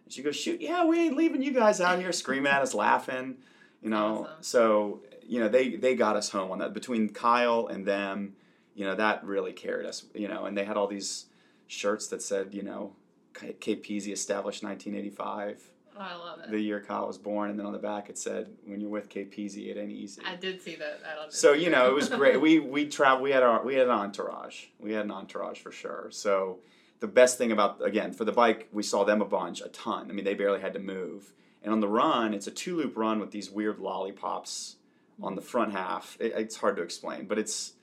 [0.06, 2.73] And she goes, "Shoot, yeah, we ain't leaving you guys out here screaming at us,
[2.73, 3.36] laughing."
[3.82, 4.43] You know, Awesome.
[4.43, 6.73] so you know they they got us home on that.
[6.73, 8.36] Between Kyle and them,
[8.75, 10.05] you know that really carried us.
[10.13, 11.25] You know, and they had all these
[11.67, 12.93] shirts that said, you know,
[13.34, 16.51] K- Cape established 1985, Oh, I love it.
[16.51, 19.10] the year Kyle was born, and then on the back it said, "When you're with
[19.10, 21.01] Peasy, it ain't easy." I did see that.
[21.05, 22.39] I don't So you know, it was great.
[22.39, 23.23] We we traveled.
[23.23, 24.65] We had our we had an entourage.
[24.79, 26.08] We had an entourage for sure.
[26.12, 26.60] So
[27.01, 30.10] the best thing about again for the bike, we saw them a bunch, a ton.
[30.10, 31.34] I mean, they barely had to move.
[31.62, 34.77] And on the run, it's a two loop run with these weird lollipops
[35.21, 36.15] on the front half.
[36.21, 37.73] It, it's hard to explain, but it's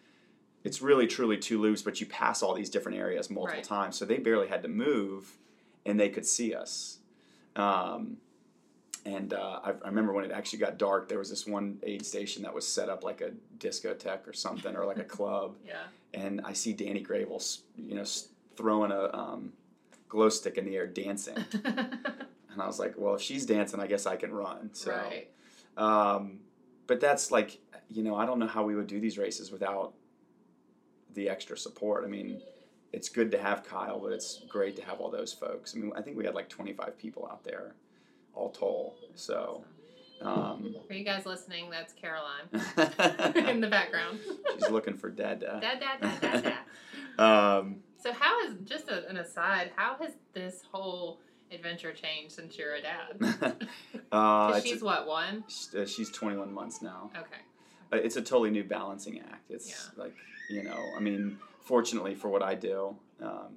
[0.67, 1.83] it's really truly two loops.
[1.83, 3.65] But you pass all these different areas multiple Right.
[3.65, 5.37] times, so they barely had to move,
[5.87, 6.99] and they could see us.
[7.55, 8.19] Um,
[9.05, 12.05] and uh, I, I remember when it actually got dark, there was this one aid
[12.05, 15.57] station that was set up like a discotheque or something, or like a club.
[15.65, 15.85] Yeah.
[16.13, 17.41] And I see Danny Gravel,
[17.77, 18.05] you know,
[18.57, 19.53] throwing a um,
[20.09, 21.37] glow stick in the air, dancing.
[22.57, 24.71] And I was like, well, if she's dancing, I guess I can run.
[24.73, 25.29] So, right.
[25.77, 26.39] um,
[26.87, 27.59] but that's like,
[27.91, 29.93] you know, I don't know how we would do these races without
[31.17, 32.05] the extra support.
[32.05, 32.41] I mean,
[32.93, 35.75] it's good to have Kyle, but it's great to have all those folks.
[35.75, 37.75] I mean, I think we had like 25 people out there,
[38.35, 38.95] all told.
[39.17, 39.65] So,
[40.23, 42.47] um, For you guys listening, that's Caroline
[43.49, 44.21] in the background.
[44.55, 45.59] she's looking for Dada.
[45.61, 46.59] Dad, dad, dad, dad, dad.
[47.19, 49.71] Um, So how is just a, an aside?
[49.75, 51.19] How has this whole
[51.51, 53.67] adventure changed since you're a dad?
[54.13, 55.43] uh, she's what one?
[55.77, 57.11] uh, she's 21 months now.
[57.17, 57.41] Okay.
[57.91, 59.51] Uh, It's a totally new balancing act.
[59.51, 60.03] It's Yeah.
[60.05, 60.15] like,
[60.49, 63.57] you know, I mean, fortunately for what I do um,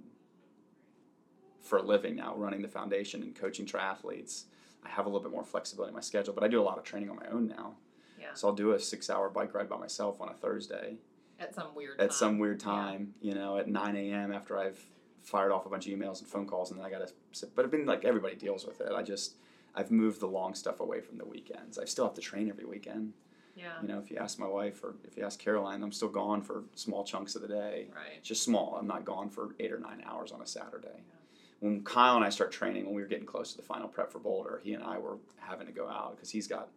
[1.62, 4.44] for a living now, running the foundation and coaching triathletes,
[4.86, 6.78] I have a little bit more flexibility in my schedule, but I do a lot
[6.78, 7.74] of training on my own now.
[8.20, 8.28] Yeah.
[8.34, 10.96] So I'll do a six hour bike ride by myself on a Thursday
[11.40, 12.00] At some weird.
[12.00, 12.12] at time.
[12.12, 14.32] some weird time, you know, at 9 a.m.
[14.32, 14.80] after I've
[15.22, 17.56] fired off a bunch of emails and phone calls, and then I got to sit.
[17.56, 18.92] But I've been like everybody deals with it.
[18.94, 19.36] I just
[19.76, 21.78] I've moved the long stuff away from the weekends.
[21.78, 23.14] I still have to train every weekend.
[23.60, 23.74] Yeah.
[23.82, 26.42] You know, if you ask my wife or if you ask Caroline, I'm still gone
[26.42, 27.88] for small chunks of the day.
[27.94, 28.24] Right.
[28.24, 28.78] Just small.
[28.80, 30.88] I'm not gone for eight or nine hours on a Saturday.
[30.96, 31.16] Yeah.
[31.60, 34.12] When Kyle and I start training, when we were getting close to the final prep
[34.12, 36.70] for Boulder, he and I were having to go out because he's got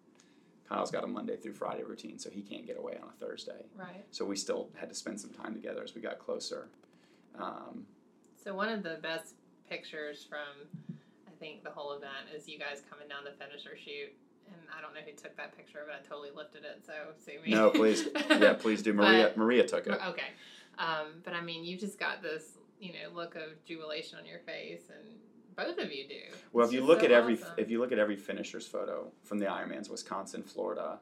[0.69, 3.67] Kyle's got a Monday through Friday routine, so he can't get away on a Thursday.
[3.77, 4.05] Right.
[4.11, 6.69] So we still had to spend some time together as we got closer.
[7.39, 7.87] Um,
[8.43, 9.35] So one of the best
[9.69, 10.67] pictures from
[11.29, 14.15] I think the whole event is you guys coming down the finisher chute
[14.47, 16.83] and I don't know who took that picture, but I totally lifted it.
[16.87, 16.93] So
[17.25, 17.51] sue me.
[17.55, 18.93] No, please, yeah, please do.
[18.93, 19.99] Maria, But- Maria took it.
[20.09, 20.23] Okay.
[20.79, 24.39] Um, but I mean, you just got this, you know, look of jubilation on your
[24.41, 25.17] face, and
[25.55, 26.15] both of you do.
[26.53, 27.55] Well, It's if you look so at every awesome.
[27.59, 30.99] if you look at every finisher's photo from the Ironmans, Wisconsin, Florida,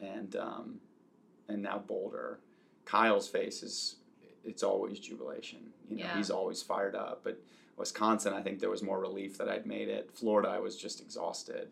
[0.00, 0.80] and um,
[1.48, 2.40] and now Boulder,
[2.84, 3.96] Kyle's face is
[4.44, 5.60] it's always jubilation.
[5.88, 6.16] You know, Yeah.
[6.16, 7.20] he's always fired up.
[7.22, 7.38] But
[7.76, 10.10] Wisconsin, I think there was more relief that I'd made it.
[10.12, 11.68] Florida, I was just exhausted.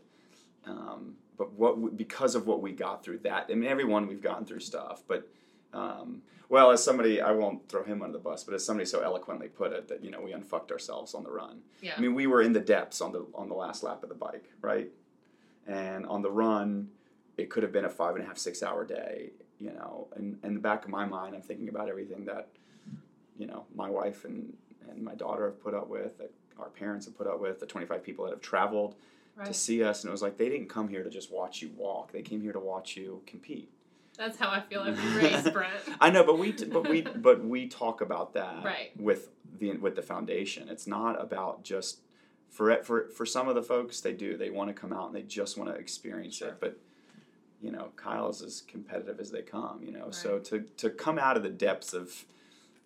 [0.67, 4.45] Um, but what because of what we got through that, I mean, everyone we've gotten
[4.45, 5.29] through stuff, but.
[5.73, 9.03] Um, well, as somebody, I won't throw him under the bus, but as somebody so
[9.03, 11.61] eloquently put it, that you know we unfucked ourselves on the run.
[11.81, 14.09] yeah, I mean, we were in the depths on the on the last lap of
[14.09, 14.91] the bike, right?
[15.69, 16.89] And on the run,
[17.37, 20.09] it could have been a five and a half, six hour day, you know.
[20.17, 22.49] And in the back of my mind, I'm thinking about everything that,
[23.39, 24.53] you know, my wife and
[24.91, 27.67] and my daughter have put up with, that our parents have put up with, the
[27.67, 28.97] 25 people that have traveled
[29.47, 31.71] to see us, and it was like they didn't come here to just watch you
[31.77, 33.71] walk; they came here to watch you compete.
[34.17, 35.73] That's how I feel every race, Brent.
[36.01, 38.91] I know, but we but we but we talk about that Right.
[38.99, 40.69] with the with the foundation.
[40.69, 42.01] It's not about just
[42.51, 45.07] for it for for some of the folks they do they want to come out
[45.07, 46.49] and they just want to experience Sure.
[46.49, 46.57] it.
[46.61, 46.79] But
[47.63, 49.83] you know, Kyle's as competitive as they come.
[49.83, 52.25] You know, so to to come out of the depths of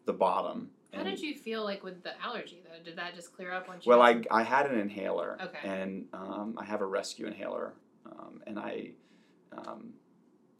[0.04, 0.70] the bottom.
[0.94, 2.82] How and- did you feel like with the allergy though?
[2.84, 3.90] Did that just clear up once you?
[3.90, 5.58] well, I, I had an inhaler, Okay.
[5.68, 7.74] and um, I have a rescue inhaler,
[8.06, 8.90] um, and I
[9.56, 9.94] um,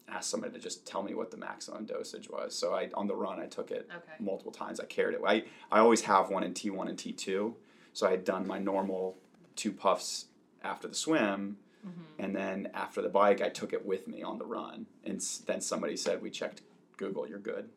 [0.07, 2.55] asked somebody to just tell me what the maximum dosage was.
[2.55, 4.13] So I on the run I took it Okay.
[4.19, 4.79] multiple times.
[4.79, 5.21] I carried it.
[5.25, 7.53] I, I always have one in T1 and T2.
[7.93, 9.17] So I had done my normal
[9.55, 10.25] two puffs
[10.63, 14.37] after the swim, hmm and then after the bike, I took it with me on
[14.37, 14.85] the run.
[15.03, 16.61] And then somebody said, "We checked
[16.97, 17.27] Google.
[17.27, 17.69] You're good."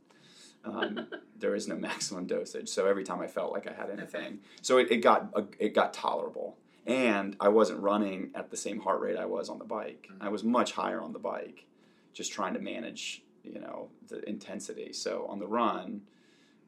[0.65, 1.07] Um,
[1.39, 2.69] there is no maximum dosage.
[2.69, 5.75] So every time I felt like I had anything, so it, it got uh, it
[5.75, 6.57] got tolerable.
[6.87, 10.09] And I wasn't running at the same heart rate I was on the bike.
[10.23, 11.67] I was much higher on the bike,
[12.15, 14.95] just trying to manage, you know, the intensity.
[14.95, 16.01] So on the run,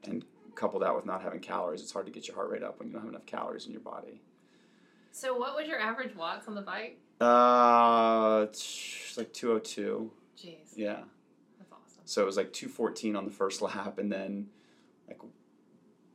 [0.03, 0.23] and
[0.55, 2.87] couple that with not having calories, it's hard to get your heart rate up when
[2.87, 4.21] you don't have enough calories in your body.
[5.11, 6.99] So what was your average watts on the bike?
[7.19, 10.11] Uh, it's like 202.
[10.37, 10.99] Jeez, Yeah.
[12.11, 14.47] So it was like 214 on the first lap and then
[15.07, 15.19] like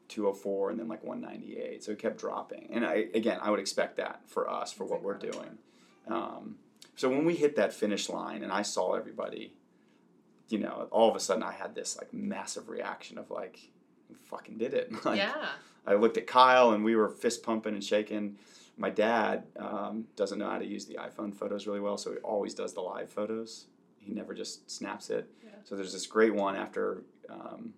[0.08, 1.82] 204 and then like 198.
[1.82, 2.68] So it kept dropping.
[2.70, 5.58] And I again, I would expect that for us for what we're doing.
[6.06, 6.56] Um,
[6.94, 9.54] so when we hit that finish line and I saw everybody,
[10.48, 13.58] you know, all of a sudden I had this like massive reaction of like,
[14.24, 14.92] fucking did it.
[15.04, 15.46] like, yeah.
[15.86, 18.36] I looked at Kyle and we were fist pumping and shaking.
[18.76, 22.18] My dad um, doesn't know how to use the iPhone photos really well, so he
[22.18, 23.66] always does the live photos.
[24.06, 25.28] He never just snaps it.
[25.44, 25.50] Yeah.
[25.64, 27.72] So there's this great one after um,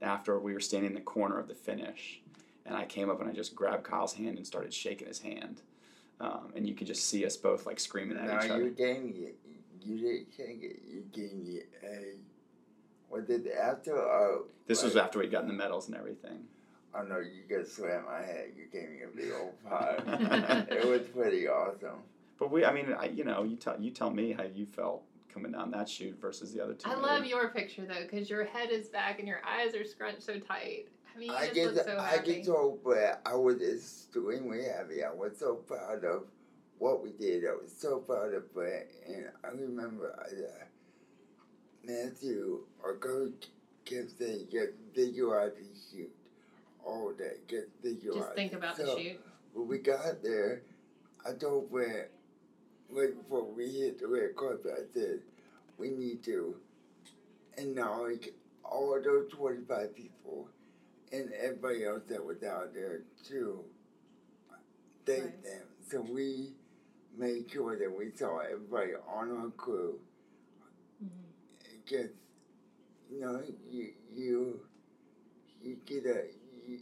[0.00, 2.20] after we were standing in the corner of the finish,
[2.64, 5.62] and I came up and I just grabbed Kyle's hand and started shaking his hand,
[6.20, 8.68] um, and you could just see us both like screaming at No, each you other.
[8.70, 9.32] gave me
[9.82, 10.80] you didn't take it.
[10.88, 12.14] You gave me a
[13.08, 16.44] what did it after or This was after we'd gotten the medals and everything.
[16.94, 18.52] Oh no, you just slammed my head.
[18.56, 19.96] You gave me a big old pie.
[20.70, 22.02] it was pretty awesome.
[22.38, 25.02] But we, I mean, I, you know, you tell you tell me how you felt
[25.34, 26.88] coming down that chute versus the other two.
[26.88, 27.06] I maybe.
[27.06, 30.38] love your picture though, because your head is back and your eyes are scrunched so
[30.38, 30.86] tight.
[31.14, 32.34] I mean, you I just get look so I happy.
[32.36, 35.02] get so but I was extremely happy.
[35.02, 36.24] I was so proud of
[36.78, 37.44] what we did.
[37.44, 40.64] I was so proud of it, and I remember I, uh,
[41.84, 43.48] Matthew or coach
[43.84, 46.14] kept saying get visualize the chute
[46.84, 47.38] all day.
[47.48, 48.24] Get visualize.
[48.24, 49.20] Just think about so, the chute.
[49.52, 50.62] When we got there,
[51.26, 52.08] I told Brent
[52.94, 55.20] right before we hit the red carpet, I said,
[55.78, 56.54] we need to
[57.58, 58.28] acknowledge
[58.64, 60.48] all those 25 people
[61.12, 63.64] and everybody else that was out there to
[65.04, 65.42] thank Right.
[65.44, 65.62] them.
[65.90, 66.52] So we
[67.16, 70.00] made sure that we saw everybody on our crew
[71.04, 71.76] mm-hmm.
[71.84, 72.10] because,
[73.10, 74.60] you know, you, you,
[75.62, 76.24] you get a,
[76.66, 76.80] you,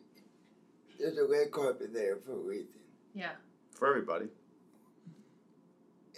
[0.99, 2.69] there's a red carpet there for a reason.
[3.15, 3.33] Yeah.
[3.75, 4.27] for everybody.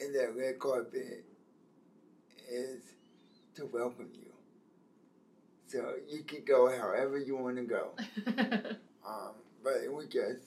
[0.00, 1.24] And that red carpet
[2.50, 2.80] is
[3.57, 4.33] to welcome you.
[5.66, 7.94] So you can go however you want to go.
[9.07, 10.40] Um, but we just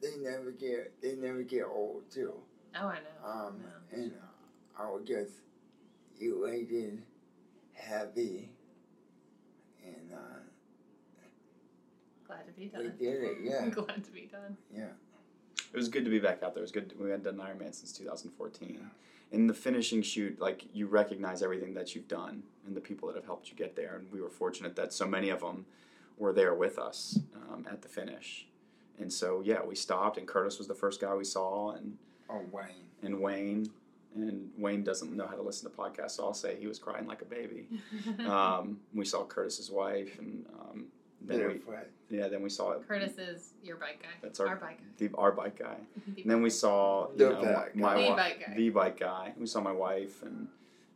[0.00, 2.32] they never get they never get old too.
[2.74, 3.28] oh, I know.
[3.28, 3.60] Um,
[3.92, 3.98] Yeah.
[3.98, 4.12] and
[4.78, 5.32] I was just
[6.18, 7.02] elated,
[7.74, 8.48] happy,
[9.84, 10.38] and uh,
[12.26, 12.94] Glad to be we done.
[12.98, 13.36] did it.
[13.42, 14.56] Yeah, Glad to be done.
[15.76, 16.62] It was good to be back out there.
[16.62, 16.94] It was good.
[16.98, 18.90] We hadn't done Ironman since 2014.
[19.30, 23.14] In the finishing chute, like you recognize everything that you've done and the people that
[23.14, 23.96] have helped you get there.
[23.96, 25.66] And we were fortunate that so many of them
[26.16, 28.46] were there with us um, at the finish.
[28.98, 31.98] And so yeah, we stopped, and Curtis was the first guy we saw, and
[32.30, 32.88] oh Wayne.
[33.02, 33.68] and Wayne.
[34.14, 37.06] And Wayne doesn't know how to listen to podcasts, so I'll say he was crying
[37.06, 37.66] like a baby.
[38.26, 40.86] Um, we saw Curtis's wife, and um,
[41.26, 41.60] then we,
[42.16, 42.86] yeah, then we saw it.
[42.86, 44.08] Curtis is your bike guy.
[44.22, 44.84] That's our- bike guy.
[45.08, 45.76] the, our bike guy.
[46.14, 48.00] The And then we saw you The know, bike my, guy.
[48.00, 48.54] The wi- bike guy.
[48.56, 49.32] the bike guy.
[49.38, 50.48] We saw my wife and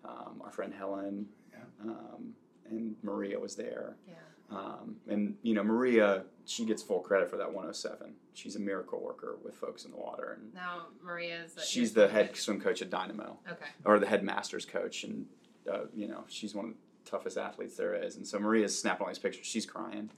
[0.05, 1.90] um, our friend Helen, Yeah.
[1.90, 2.35] um,
[2.71, 3.97] and Maria was there.
[4.09, 4.14] Yeah.
[4.51, 8.14] Um, and you know Maria, she gets full credit for that 107.
[8.35, 11.53] She's a miracle worker with folks in the water, and Now Maria's.
[11.55, 12.40] the- she's the head coach.
[12.40, 13.66] swim coach at Dynamo, Okay.
[13.85, 15.27] or the headmaster's coach, and
[15.73, 18.16] uh, you know she's one of the toughest athletes there is.
[18.16, 19.46] And so Maria's snapping all these pictures.
[19.46, 20.10] She's crying,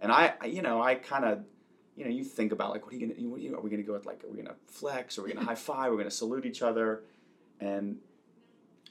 [0.00, 1.44] and I, you know, I kind of.
[1.96, 3.56] You know, you think about like, what are you gonna?
[3.56, 5.16] Are we gonna go with like, are we gonna flex?
[5.16, 5.92] Are we gonna high five?
[5.92, 7.04] We're gonna salute each other,
[7.60, 7.98] and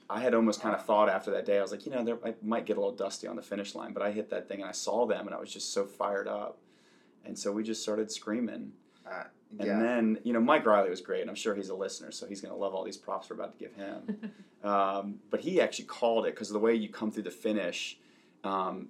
[0.08, 2.18] I had almost kind of thought after that day, I was like, you know, there,
[2.24, 4.60] I might get a little dusty on the finish line, but I hit that thing
[4.60, 6.58] and I saw them and I was just so fired up.
[7.24, 8.72] And so we just started screaming.
[9.10, 9.24] Uh,
[9.58, 9.78] And yeah.
[9.78, 11.20] then, you know, Mike Reilly was great.
[11.20, 13.36] And I'm sure he's a listener, so he's going to love all these props we're
[13.36, 14.32] about to give him.
[14.64, 17.98] um, but he actually called it because the way you come through the finish,
[18.42, 18.88] um,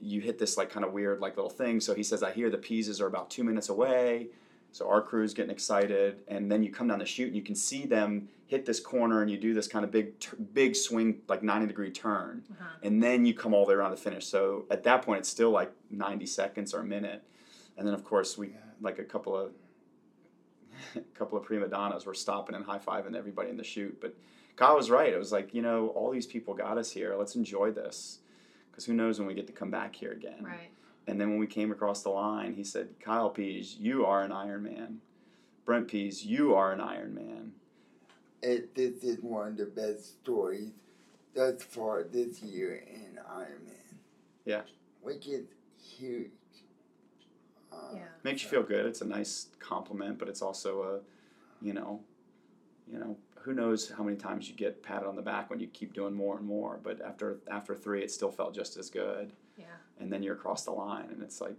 [0.00, 1.80] you hit this like kind of weird like little thing.
[1.80, 4.28] So he says, I hear the Peases are about two minutes away.
[4.72, 7.54] So our crew's getting excited, and then you come down the chute and you can
[7.54, 11.20] see them hit this corner, and you do this kind of big, t- big swing,
[11.28, 12.64] like ninety degree turn, Uh-huh.
[12.82, 14.26] and then you come all the way around to finish.
[14.26, 17.22] So at that point, it's still like ninety seconds or a minute,
[17.78, 18.56] and then of course we Yeah.
[18.80, 19.52] Like a couple of
[20.96, 24.00] a couple of prima donnas were stopping and high fiving everybody in the chute.
[24.00, 24.16] But
[24.56, 25.12] Kyle was right.
[25.12, 27.14] It was like you know all these people got us here.
[27.16, 28.18] Let's enjoy this,
[28.70, 30.42] because who knows when we get to come back here again.
[30.42, 30.70] Right.
[31.06, 34.30] And then when we came across the line, he said, Kyle Pease, you are an
[34.30, 34.96] Ironman.
[35.64, 37.50] Brent Pease, you are an Ironman.
[38.42, 40.72] It, this is one of the best stories
[41.34, 43.96] thus far this year in Ironman.
[44.44, 44.62] Yeah.
[45.02, 45.46] Which is
[45.82, 46.30] huge.
[47.94, 48.00] Yeah.
[48.22, 48.86] Makes you feel good.
[48.86, 52.00] It's a nice compliment, but it's also a, you know,
[52.90, 55.66] you know, who knows how many times you get patted on the back when you
[55.68, 56.80] keep doing more and more.
[56.82, 59.32] But after after three, it still felt just as good.
[59.58, 59.66] Yeah.
[60.00, 61.56] And then you're across the line, and it's like,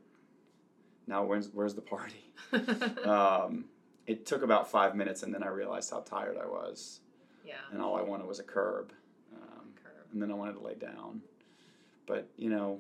[1.08, 2.32] now where's where's the party?
[3.06, 3.66] Um,
[4.08, 7.00] it took about five minutes, and then I realized how tired I was,
[7.46, 7.56] yeah.
[7.72, 8.92] and all I wanted was a curb.
[9.34, 10.06] Um, Curb.
[10.14, 11.22] and then I wanted to lay down.
[12.06, 12.80] But you know,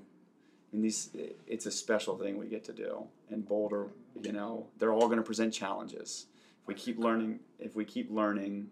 [0.75, 1.09] in these,
[1.47, 3.05] it's a special thing we get to do.
[3.29, 3.87] And Boulder,
[4.21, 6.25] you know, they're all going to present challenges.
[6.61, 8.67] If we keep learning, if we keep learning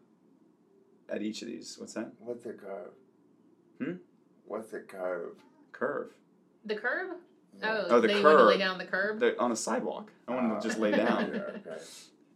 [1.10, 2.92] at each of these, what's that What's a curve?
[3.82, 3.94] Hmm?
[4.46, 5.36] What's a curve?
[5.72, 6.12] curve?
[6.66, 7.18] The curb?
[7.60, 7.72] Yeah.
[7.74, 8.60] Oh, Oh, the they want to lay curb.
[8.60, 9.20] down the curb.
[9.22, 10.12] They're on a sidewalk.
[10.28, 10.60] I want Oh.
[10.60, 11.32] to just lay down.
[11.34, 11.84] Yeah, okay.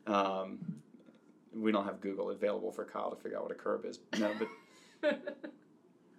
[0.07, 0.59] Um,
[1.53, 3.99] we don't have Google available for Kyle to figure out what a curb is.
[4.17, 4.31] No,
[5.01, 5.19] but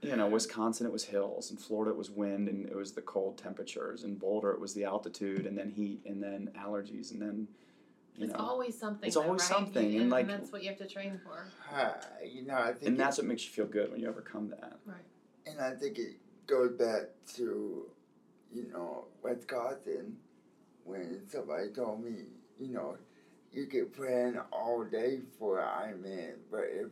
[0.03, 3.01] you know, Wisconsin it was hills, and Florida it was wind, and it was the
[3.03, 7.21] cold temperatures, and Boulder it was the altitude, and then heat, and then allergies, and
[7.21, 7.49] then
[8.17, 9.07] you it's know, always something.
[9.07, 9.49] It's though, always right?
[9.49, 11.45] something, You- and, like- that's what you have to train for.
[11.77, 11.93] Uh,
[12.25, 14.79] you know, I think and that's what makes you feel good when you overcome that.
[14.87, 14.97] Right.
[15.47, 17.03] And I think it goes back
[17.37, 17.87] to,
[18.53, 20.17] you know, Wisconsin
[20.85, 22.25] when somebody told me,
[22.59, 22.97] you know,
[23.53, 26.89] you can plan all day for Ironman, but if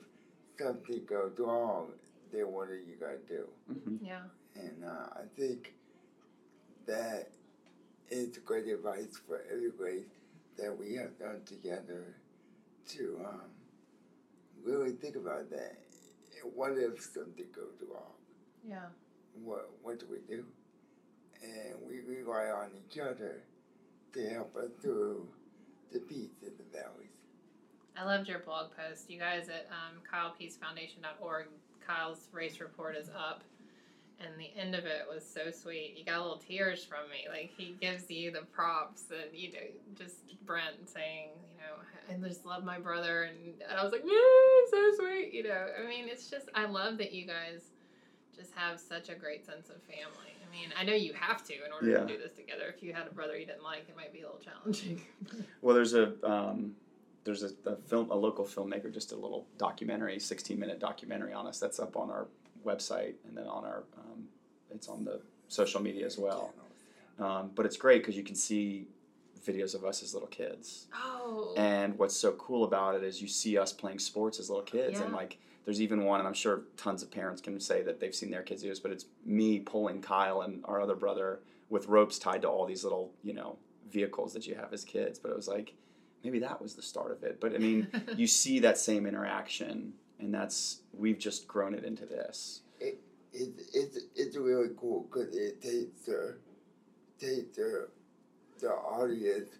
[0.58, 1.88] something goes wrong,
[2.32, 3.48] then what are you going to do?
[3.72, 4.22] hmm Yeah.
[4.54, 5.74] And uh, I think
[6.86, 7.28] that
[8.10, 10.04] is great advice for everybody
[10.56, 12.16] that we have done together
[12.88, 13.40] to um,
[14.64, 15.76] really think about that.
[16.54, 18.12] What if something goes wrong?
[18.68, 18.86] Yeah.
[19.42, 20.44] what what do we do?
[21.42, 23.42] And we rely on each other
[24.14, 25.28] to help us through
[25.92, 27.10] the peaks and the valleys.
[27.96, 29.10] I loved your blog post.
[29.10, 31.46] You guys at um, KylePeaseFoundation.org,
[31.86, 33.42] Kyle's race report is up.
[34.18, 35.94] And the end of it was so sweet.
[35.98, 37.26] You got little tears from me.
[37.28, 39.58] Like, he gives you the props and, you know,
[39.94, 43.24] just Brent saying, you know, I just love my brother.
[43.24, 43.36] And,
[43.68, 44.10] and I was like, "Woo,
[44.70, 45.34] so sweet.
[45.34, 47.72] You know, I mean, it's just, I love that you guys
[48.34, 50.32] just have such a great sense of family.
[50.46, 51.98] I mean, I know you have to in order Yeah.
[51.98, 52.72] to do this together.
[52.74, 55.02] If you had a brother you didn't like, it might be a little challenging.
[55.60, 56.74] Well, there's a um,
[57.26, 61.46] there's a, a film, a local filmmaker, just a little documentary, 16 minute documentary on
[61.46, 61.58] us.
[61.58, 62.28] That's up on our
[62.64, 64.24] website, and then on our, um,
[64.70, 66.54] it's on the social media as well.
[67.18, 68.86] Um, but it's great because you can see
[69.44, 70.86] videos of us as little kids.
[70.94, 71.52] oh.
[71.56, 75.00] And what's so cool about it is you see us playing sports as little kids,
[75.00, 78.14] and like there's even one, and I'm sure tons of parents can say that they've
[78.14, 81.88] seen their kids do this, but it's me pulling Kyle and our other brother with
[81.88, 83.58] ropes tied to all these little, you know,
[83.90, 85.18] vehicles that you have as kids.
[85.18, 85.74] But it was like
[86.24, 87.40] maybe that was the start of it.
[87.40, 92.06] But I mean, you see that same interaction, and that's we've just grown it into
[92.06, 92.60] this.
[92.80, 92.98] It,
[93.32, 96.36] it's it's really cool because it takes the
[97.20, 97.88] takes the
[98.60, 99.50] the audience,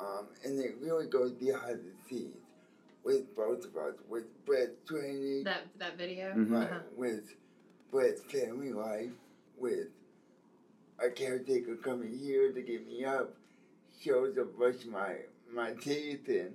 [0.00, 2.34] um, and it really goes behind the scenes
[3.04, 6.34] with both of us, with Brent training, That that video.
[6.34, 6.50] Mhm.
[6.50, 6.80] right, Uh-huh.
[6.96, 7.34] with
[7.90, 9.12] Brent's family life,
[9.56, 9.88] with
[10.98, 13.34] a caretaker coming here to get me up,
[14.00, 15.16] shows to brush my
[15.52, 16.52] my teeth and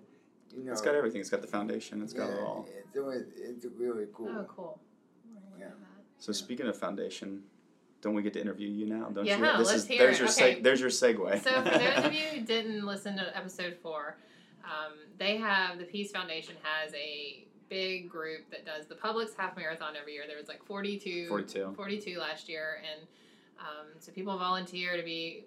[0.56, 0.72] you know.
[0.72, 1.22] It's got everything.
[1.22, 2.02] It's got the foundation.
[2.02, 2.68] It's got it all.
[2.94, 4.30] So it's, it's really cool.
[4.30, 4.80] Oh, cool.
[5.60, 5.68] Yeah.
[6.20, 7.42] So speaking of foundation,
[8.02, 9.10] don't we get to interview you now?
[9.10, 9.58] Don't Yeah, you?
[9.60, 10.20] This let's is hear there's it.
[10.20, 10.56] your Okay.
[10.60, 11.44] seg- there's your segue.
[11.44, 14.18] So, for those of you who didn't listen to episode four,
[14.64, 19.56] um, they have the Pease Foundation has a big group that does the Publix half
[19.58, 20.24] marathon every year.
[20.28, 21.74] There was like 42, 42.
[21.76, 23.08] 42 last year, and
[23.60, 25.46] um, so people volunteer to be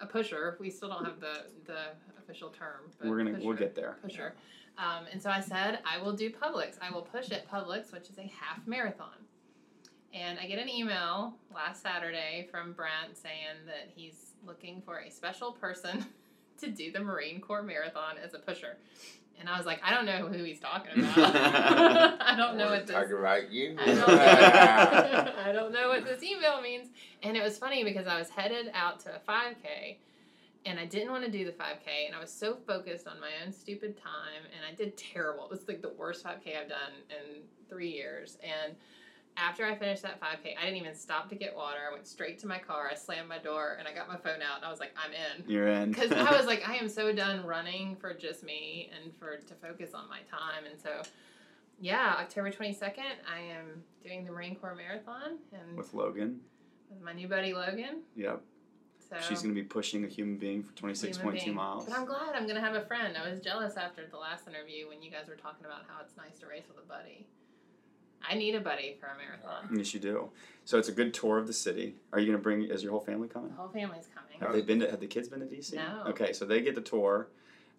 [0.00, 0.56] a pusher.
[0.60, 1.78] We still don't have the the
[2.18, 3.96] official term, but We're gonna we'll get there.
[4.02, 4.34] pusher.
[4.78, 6.76] Um, and so I said, I will do Publix.
[6.80, 9.12] I will push at Publix, which is a half marathon.
[10.14, 15.10] And I get an email last Saturday from Brent saying that he's looking for a
[15.10, 16.06] special person
[16.60, 18.76] to do the Marine Corps Marathon as a pusher.
[19.40, 21.16] And I was like, I don't know who he's talking about.
[22.20, 23.76] I don't know what this Talking about you.
[23.80, 24.06] I don't, know.
[25.44, 26.88] I don't know what this email means.
[27.22, 29.96] And it was funny because I was headed out to a 5K
[30.66, 33.30] and I didn't want to do the 5K and I was so focused on my
[33.44, 35.44] own stupid time and I did terrible.
[35.44, 38.36] It was like the worst 5K I've done in three years.
[38.42, 38.74] And
[39.36, 41.78] after I finished that 5K, I didn't even stop to get water.
[41.88, 42.88] I went straight to my car.
[42.90, 45.12] I slammed my door and I got my phone out and I was like, I'm
[45.12, 45.92] in You're in.
[45.92, 49.54] because I was like, I am so done running for just me and for to
[49.54, 50.64] focus on my time.
[50.70, 51.02] And so,
[51.80, 56.40] yeah, October twenty second, I am doing the Marine Corps Marathon and with, Logan,
[56.90, 58.02] with my new buddy Logan.
[58.16, 58.42] Yep.
[59.08, 61.56] So She's gonna be pushing a human being for twenty six human point two being.
[61.56, 61.86] miles.
[61.86, 63.16] But I'm glad I'm gonna have a friend.
[63.16, 66.16] I was jealous after the last interview when you guys were talking about how it's
[66.16, 67.26] nice to race with a buddy.
[68.28, 69.76] I need a buddy for a marathon.
[69.76, 70.30] Yes, you do.
[70.64, 71.94] So it's a good tour of the city.
[72.12, 72.62] Are you gonna bring?
[72.64, 73.50] Is your whole family coming?
[73.50, 74.40] The whole family's coming.
[74.40, 74.90] Have they been to?
[74.90, 75.74] Have the kids been to DC?
[75.74, 76.04] No.
[76.08, 77.28] Okay, so they get the tour.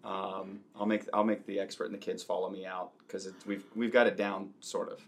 [0.04, 3.64] Um, I'll make I'll make the expert and the kids follow me out because we've
[3.76, 5.00] we've got it down sort of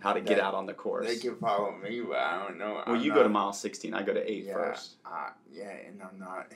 [0.00, 1.06] how to get They- out on the course.
[1.06, 2.82] They can follow me, but I don't know.
[2.86, 3.94] well, I'm you go to mile sixteen.
[3.94, 4.96] I go to eight yeah, first.
[5.06, 6.52] Uh, yeah, and I'm not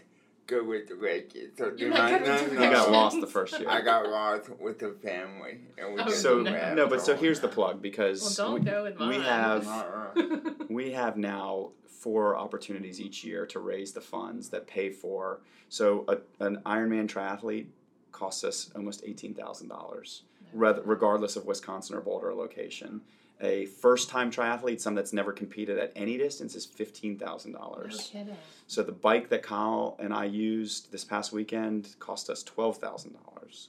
[0.47, 1.57] good with directions.
[1.59, 2.59] So You're do not not, good with no, directions.
[2.59, 2.65] no.
[2.65, 3.69] You got lost the first year.
[3.69, 6.75] I got lost with the family, and we Oh, just so no.
[6.75, 7.55] no, but so here's the hole.
[7.55, 10.51] plug because well, don't we, go with we have- Uh-uh.
[10.69, 15.41] we have now four opportunities each year to raise the funds that pay for.
[15.69, 17.67] So a, an Ironman triathlete
[18.13, 20.23] costs us almost eighteen thousand dollars,
[20.53, 23.01] regardless of Wisconsin or Boulder location.
[23.41, 28.11] A first-time triathlete, some that's never competed at any distance, is fifteen thousand no dollars.
[28.13, 28.37] kidding.
[28.69, 33.15] So the bike that Kyle and I used this past weekend cost us twelve thousand
[33.25, 33.69] dollars.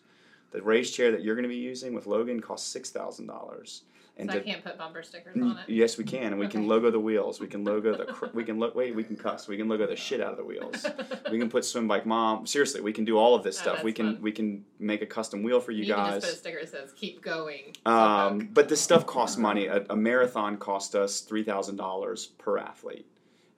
[0.52, 3.82] The race chair that you're going to be using with Logan costs six thousand dollars.
[4.18, 5.68] And so I can't put bumper stickers on it.
[5.68, 7.42] Yes, we can, and we can logo the wheels.
[7.42, 8.06] We can logo the.
[8.06, 8.74] Cr- we can look.
[8.74, 9.48] Wait, we can cuss.
[9.50, 10.86] We can logo the shit out of the wheels.
[11.30, 12.46] We can put swim bike mom.
[12.48, 13.84] Seriously, we can do all of this Oh, stuff.
[13.84, 14.22] we can fun.
[14.22, 16.22] we can make a custom wheel for you, You guys.
[16.24, 19.68] just put a sticker that says "Keep going." Um, but this stuff costs money.
[19.68, 23.06] A, a marathon cost us three thousand dollars per athlete,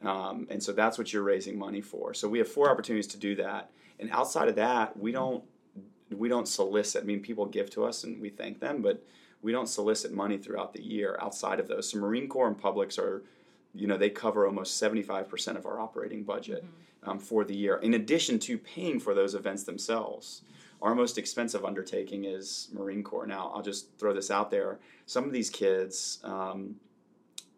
[0.01, 2.15] um, and so that's what you're raising money for.
[2.15, 5.43] So we have four opportunities to do that, and outside of that, we don't
[6.09, 7.03] we don't solicit.
[7.03, 9.03] I mean, people give to us, and we thank them, but
[9.41, 11.89] we don't solicit money throughout the year outside of those.
[11.89, 13.23] So Marine Corps and Publix are,
[13.73, 16.65] you know, they cover almost seventy five percent of our operating budget
[17.03, 17.77] um, for the year.
[17.77, 20.41] In addition to paying for those events themselves,
[20.81, 23.27] our most expensive undertaking is Marine Corps.
[23.27, 24.79] Now, I'll just throw this out there.
[25.05, 26.75] Some of these kids, um,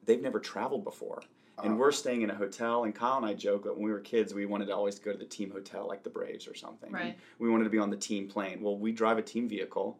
[0.05, 1.21] they've never traveled before.
[1.61, 3.99] And we're staying in a hotel, and Kyle and I joke that when we were
[3.99, 6.89] kids, we wanted to always go to the team hotel, like the Braves or something.
[6.89, 7.17] Right.
[7.38, 8.61] We wanted to be on the team plane.
[8.61, 9.97] Well, we drive a team vehicle,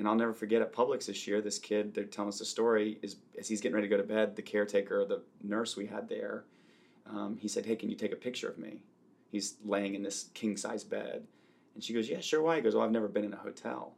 [0.00, 2.98] and I'll never forget at Publix this year, this kid, they're telling us a story,
[3.02, 6.08] is as he's getting ready to go to bed, the caretaker, the nurse we had
[6.08, 6.44] there,
[7.06, 8.82] um, he said, Hey, can you take a picture of me?
[9.30, 11.26] He's laying in this king size bed.
[11.74, 12.56] And she goes, Yeah, sure, why?
[12.56, 13.92] He goes, Well, I've never been in a hotel.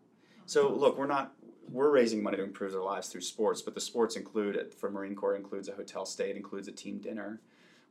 [0.44, 1.34] So look, we're not
[1.70, 4.90] we're raising money to improve their lives through sports, but the sports include it for
[4.90, 7.40] Marine Corps includes a hotel stay, it includes a team dinner.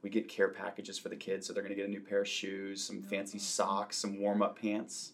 [0.04, 2.22] We get care packages for the kids, so they're going to get a new pair
[2.22, 5.14] of shoes, some fancy socks, some warm up pants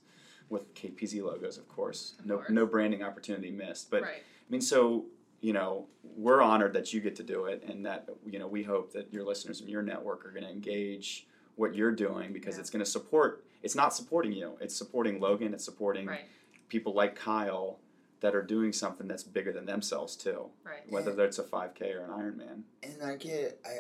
[0.50, 2.16] with KPZ logos, of course.
[2.20, 2.50] Of no course.
[2.50, 3.89] no branding opportunity missed.
[3.91, 4.22] But right.
[4.22, 5.06] I mean, so
[5.41, 5.86] you know,
[6.16, 9.14] we're honored that you get to do it, and that you know, we hope that
[9.14, 12.62] your listeners and your network are going to engage what you're doing because Yeah.
[12.62, 13.43] it's going to support.
[13.64, 15.54] It's not supporting you; it's supporting Logan.
[15.54, 16.26] It's supporting Right.
[16.70, 17.80] people like Kyle
[18.20, 20.50] that are doing something that's bigger than themselves too.
[20.64, 20.89] Right.
[20.89, 22.64] Whether that's a 5K or an Ironman.
[22.82, 23.80] and I get I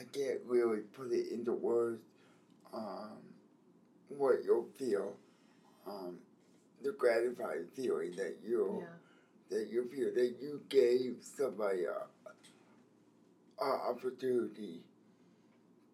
[0.00, 2.02] I can't really put it into words
[2.74, 3.18] um
[4.08, 5.16] what you'll feel
[6.82, 8.86] the gratifying feeling that you Yeah.
[9.58, 14.80] that you feel that you gave somebody a, a opportunity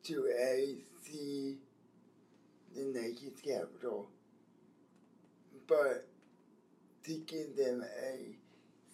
[0.05, 1.57] to a see
[2.74, 4.09] the nation's capital
[5.66, 6.07] but
[7.05, 8.36] to give them a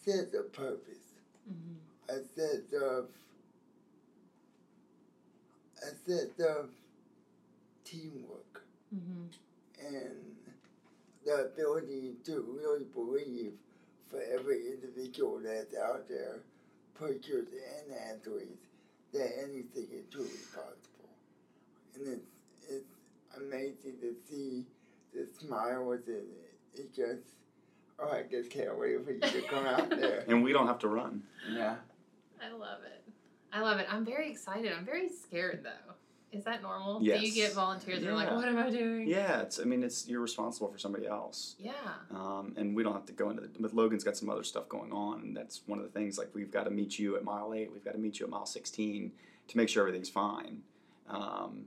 [0.05, 1.13] sense of purpose,
[1.51, 2.11] Mm-hmm.
[2.11, 3.09] a sense of
[5.83, 6.71] a sense of
[7.85, 8.63] teamwork,
[8.95, 9.87] Mm-hmm.
[9.87, 10.34] and
[11.25, 13.53] the ability to really believe
[14.11, 16.41] for every individual that's out there,
[16.95, 18.67] pushers and athletes,
[19.13, 21.11] that anything is truly possible.
[21.97, 22.85] And it's, it's
[23.37, 24.65] amazing to see
[25.15, 26.27] the smiles and
[26.75, 27.23] it just,
[27.99, 30.25] oh, I just can't wait for you to come out there.
[30.29, 31.23] And we don't have to run.
[31.51, 31.77] Yeah.
[32.43, 33.03] I love it.
[33.53, 33.87] I love it.
[33.89, 34.73] I'm very excited.
[34.77, 35.94] I'm very scared though.
[36.35, 36.99] Is that normal?
[36.99, 39.07] Do you get volunteers that are like, what am I doing?
[39.07, 39.61] Yeah, it's.
[39.61, 41.55] I mean, it's you're responsible for somebody else.
[41.59, 41.73] Yeah.
[42.11, 43.49] Um, and we don't have to go into the.
[43.61, 46.19] But Logan's got some other stuff going on, and that's one of the things.
[46.19, 47.71] Like we've got to meet you at mile eight.
[47.73, 49.13] We've got to meet you at mile sixteen
[49.49, 50.63] to make sure everything's fine.
[51.09, 51.67] Um,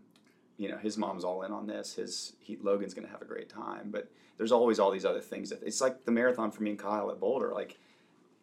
[0.57, 1.93] you know, his mom's all in on this.
[1.93, 3.89] His he, Logan's going to have a great time.
[3.89, 5.49] But there's always all these other things.
[5.51, 7.53] That, it's like the marathon for me and Kyle at Boulder.
[7.53, 7.78] Like,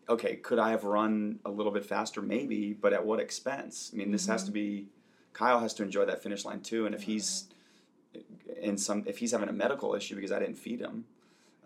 [0.08, 2.22] okay, could I have run a little bit faster?
[2.22, 3.90] Maybe, but at what expense?
[3.92, 4.86] I mean, this has to be.
[5.34, 6.86] Kyle has to enjoy that finish line too.
[6.86, 7.44] And if he's
[8.62, 11.04] in some, if he's having a medical issue because I didn't feed him,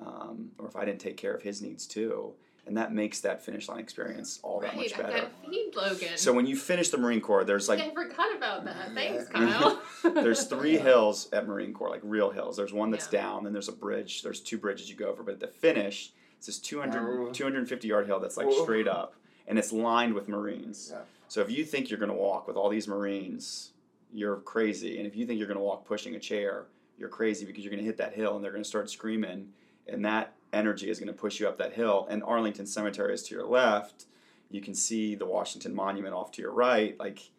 [0.04, 2.32] um, or if I didn't take care of his needs too,
[2.66, 4.76] and that makes that finish line experience all that Right.
[4.76, 5.12] much I better.
[5.12, 6.16] gotta feed Logan.
[6.16, 8.92] So when you finish the Marine Corps, there's like I forgot about that.
[8.94, 9.80] Thanks, Kyle.
[10.14, 10.82] there's three Yeah.
[10.82, 12.56] hills at Marine Corps, like real hills.
[12.56, 13.20] There's one that's Yeah.
[13.22, 14.22] down, then there's a bridge.
[14.22, 17.32] There's two bridges you go over, but at the finish, it's this 200, Oh.
[17.32, 18.62] 250 yard hill that's like Whoa.
[18.64, 19.14] straight up,
[19.46, 20.90] and it's lined with Marines.
[20.92, 21.00] Yeah.
[21.28, 23.72] So if you think you're going to walk with all these Marines,
[24.12, 24.98] you're crazy.
[24.98, 26.66] And if you think you're going to walk pushing a chair,
[26.98, 29.48] you're crazy because you're going to hit that hill and they're going to start screaming,
[29.86, 32.06] and that energy is going to push you up that hill.
[32.10, 34.06] And Arlington Cemetery is to your left.
[34.50, 36.98] You can see the Washington Monument off to your right.
[36.98, 37.30] Like,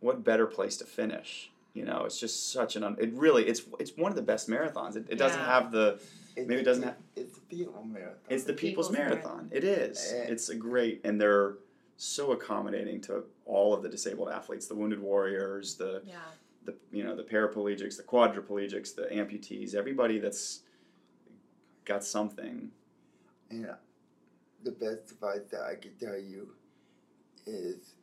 [0.00, 1.50] what better place to finish?
[1.74, 2.82] You know, it's just such an.
[2.84, 4.96] Un- it really, it's it's one of the best marathons.
[4.96, 6.00] It, it doesn't have the.
[6.34, 8.16] It's Maybe it doesn't have- It's a people marathon.
[8.30, 9.48] It's the People's, People's Marathon.
[9.52, 10.12] It is.
[10.14, 10.22] Yeah.
[10.22, 11.54] It's a great, and they're
[12.02, 16.16] so accommodating to all of the disabled athletes, the wounded warriors, the yeah.
[16.64, 20.62] the you know the paraplegics, the quadriplegics, the amputees, everybody that's
[21.84, 22.70] got something.
[23.50, 23.74] And uh,
[24.64, 26.48] the best advice that I can tell you
[27.46, 27.94] is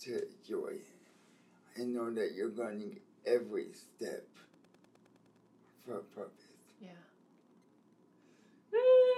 [0.00, 0.72] to enjoy.
[1.76, 4.26] And know that you're running every step
[5.84, 6.32] for a purpose.
[6.80, 6.88] Yeah.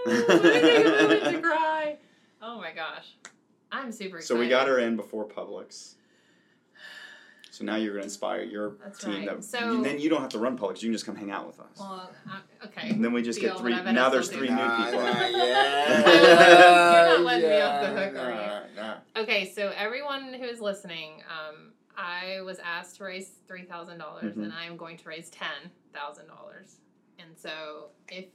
[0.06, 1.96] I'm taking a moment to cry.
[2.42, 3.14] Oh my gosh.
[3.70, 4.26] I'm super excited.
[4.34, 5.94] So we got her in before Publix.
[7.50, 9.14] So now you're going to inspire your That's team.
[9.14, 9.26] right.
[9.26, 10.80] That, So- you- then you don't have to run Publix.
[10.82, 11.76] You can just come hang out with us.
[11.78, 12.90] Well, uh, okay.
[12.90, 13.72] and then we just deal, get three.
[13.92, 14.84] Now there's three do new that.
[14.90, 15.02] people.
[15.02, 15.18] Nah,
[17.08, 18.34] You're not letting me off the hook, are
[18.76, 18.82] nah,
[19.16, 19.22] nah.
[19.22, 24.44] Okay, so everyone who is listening, um, I was asked to raise three dollars Mhm.
[24.44, 26.76] and I am going to raise ten thousand dollars.
[27.18, 28.26] And so, if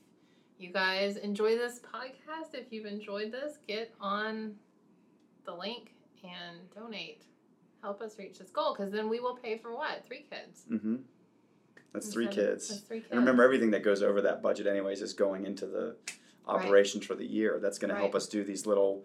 [0.58, 4.56] you guys enjoy this podcast, if you've enjoyed this, get on
[5.46, 7.24] the link and donate.
[7.82, 10.06] Help us reach this goal, because then we will pay for what?
[10.08, 10.64] Three kids.
[10.72, 10.96] Mm-hmm.
[11.92, 12.70] That's three kids.
[12.70, 13.12] That's three kids.
[13.12, 15.96] And remember, everything that goes over that budget, anyways, is going into the
[16.48, 17.60] operations for the year.
[17.62, 19.04] That's going to help us do these little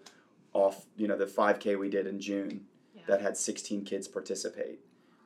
[0.53, 2.65] off, you know, the 5K we did in June
[2.95, 3.03] Yeah.
[3.07, 4.79] that had 16 kids participate.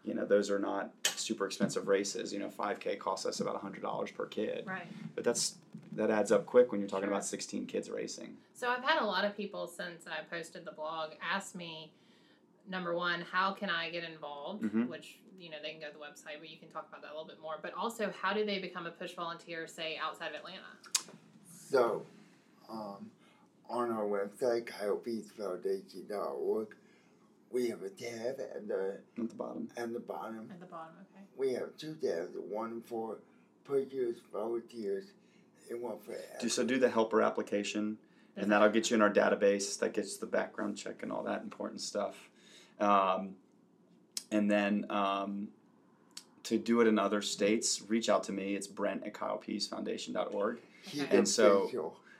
[0.03, 2.33] You know, those are not super expensive races.
[2.33, 4.65] You know, 5K costs us about $100 per kid.
[4.67, 4.85] Right.
[5.15, 5.55] But that's
[5.95, 7.13] that adds up quick when you're talking Sure.
[7.13, 8.35] about 16 kids racing.
[8.55, 11.91] So I've had a lot of people since I posted the blog ask me,
[12.67, 14.63] number one, how can I get involved?
[14.63, 14.87] Mhm.
[14.89, 17.09] Which you know they can go to the website, but you can talk about that
[17.11, 17.59] a little bit more.
[17.61, 20.63] But also, how do they become a push volunteer, say outside of Atlanta?
[21.45, 22.05] So,
[22.69, 23.09] um,
[23.69, 26.67] on our website, KylePeaseFoundation.org,
[27.53, 29.69] we have a tab at the At the bottom.
[29.77, 30.49] at the bottom.
[30.51, 31.23] At the bottom, okay.
[31.37, 33.17] We have two tabs, one for
[33.63, 35.05] pushers, volunteers,
[35.69, 37.97] and one for Do, so do the helper application,
[38.35, 39.79] and that'll get you in our database.
[39.79, 42.29] That gets the background check and all that important stuff.
[42.79, 43.35] Um,
[44.31, 45.49] and then um,
[46.43, 48.55] to do it in other states, reach out to me.
[48.55, 50.57] It's Brent at KylePeaseFoundation.org.
[50.85, 51.15] Keep Okay.
[51.15, 51.69] it And so-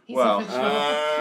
[0.06, 0.62] He's well, official.
[0.62, 1.13] Uh,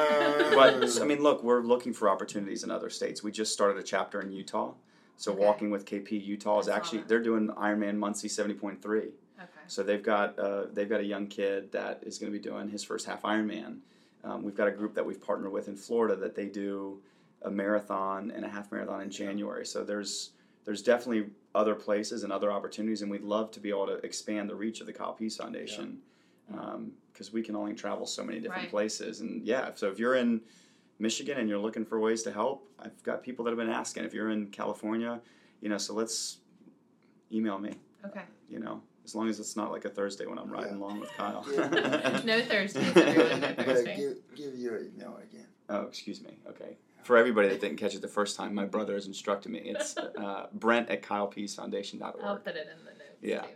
[0.55, 3.23] But I mean, look, we're looking for opportunities in other states.
[3.23, 4.73] We just started a chapter in Utah.
[5.17, 5.41] So Okay.
[5.45, 7.09] Walking with KP Utah is actually that.
[7.09, 9.11] they're doing Ironman Muncie seventy point three.
[9.39, 9.51] okay.
[9.69, 12.69] So they've got uh, they've got a young kid that is going to be doing
[12.69, 13.79] his first half Ironman.
[14.25, 17.01] Um, we've got a group that we've partnered with in Florida that they do
[17.43, 19.67] a marathon and a half marathon in January.
[19.67, 20.31] So there's
[20.65, 24.49] there's definitely other places and other opportunities, and we'd love to be able to expand
[24.49, 25.99] the reach of the Kyle Pease Foundation
[27.13, 28.71] because we can only travel so many different Right.
[28.71, 29.21] places.
[29.21, 30.41] And yeah, so if you're in
[30.99, 34.05] Michigan and you're looking for ways to help, I've got people that have been asking.
[34.05, 35.21] If you're in California,
[35.61, 36.39] you know, so let's
[37.33, 37.73] email me
[38.05, 38.23] Okay.
[38.49, 40.79] you know As long as it's not like a Thursday when I'm riding Yeah.
[40.79, 41.45] along with Kyle.
[41.53, 42.21] Yeah.
[42.25, 43.97] No Thursdays, everyone, no But Thursday.
[43.97, 45.47] give, give your email again.
[45.69, 46.37] Oh, excuse me.
[46.49, 46.77] Okay.
[47.03, 49.59] For everybody that didn't catch it the first time, my brother has instructed me.
[49.61, 52.23] It's uh, Brent at KylePeaseFoundation.org.
[52.23, 53.19] I'll put it in the notes.
[53.23, 53.41] Yeah.
[53.43, 53.49] Too.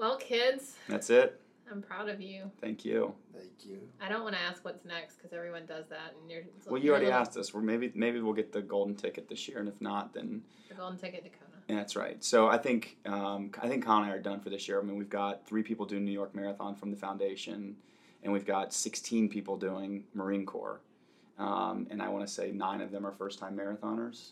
[0.00, 1.38] Well, kids, That's it.
[1.70, 2.50] I'm proud of you.
[2.60, 3.12] Thank you.
[3.36, 3.78] Thank you.
[4.00, 6.42] I don't want to ask what's next because everyone does that, and you're.
[6.66, 7.52] Well, you you're already little- asked us.
[7.52, 10.74] Well, maybe maybe we'll get the golden ticket this year, and if not, then The
[10.74, 11.50] golden ticket to Kona.
[11.68, 12.24] Yeah, that's right.
[12.24, 14.80] So I think um, I think Con and I are done for this year.
[14.80, 17.76] I mean, we've got three people doing New York Marathon from the foundation,
[18.24, 20.80] and we've got 16 people doing Marine Corps.
[21.38, 24.30] Um, and I want to say nine of them are first-time marathoners.